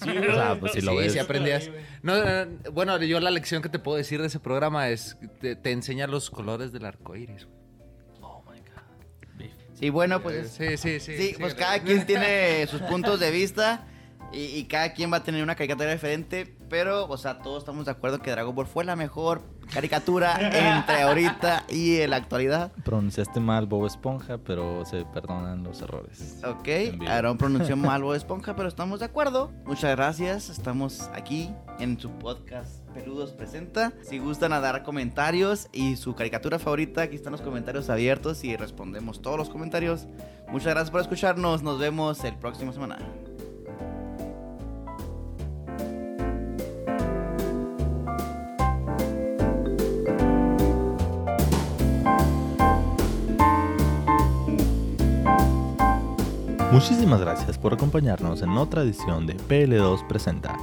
[0.00, 1.12] O sea, pues si lo sí, ves.
[1.14, 1.70] sí aprendías.
[2.02, 5.28] No, eh, bueno, yo la lección que te puedo decir de ese programa es que
[5.28, 7.48] te, te enseña los colores del arco iris.
[9.74, 10.52] Sí, bueno, pues...
[10.52, 11.16] Sí, sí, sí.
[11.18, 13.86] Sí, pues cada quien tiene sus puntos de vista
[14.32, 17.84] y, y cada quien va a tener una caricatura diferente, pero, o sea, todos estamos
[17.86, 19.42] de acuerdo que Dragon Ball fue la mejor
[19.72, 22.72] caricatura entre ahorita y en la actualidad.
[22.84, 26.40] Pronunciaste mal Bob Esponja, pero se perdonan los errores.
[26.44, 26.68] Ok.
[27.08, 29.52] Aaron pronunció mal Bob Esponja, pero estamos de acuerdo.
[29.64, 33.92] Muchas gracias, estamos aquí en su podcast Peludos Presenta.
[34.02, 38.56] Si gustan a dar comentarios y su caricatura favorita, aquí están los comentarios abiertos y
[38.56, 40.06] respondemos todos los comentarios.
[40.48, 42.98] Muchas gracias por escucharnos, nos vemos el próximo semana.
[56.72, 60.56] Muchísimas gracias por acompañarnos en otra edición de PL2 Presenta.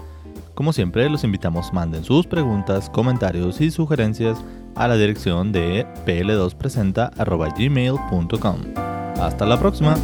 [0.53, 4.37] Como siempre, los invitamos manden sus preguntas, comentarios y sugerencias
[4.75, 8.57] a la dirección de pl2presenta.gmail.com.
[9.19, 9.95] Hasta la próxima.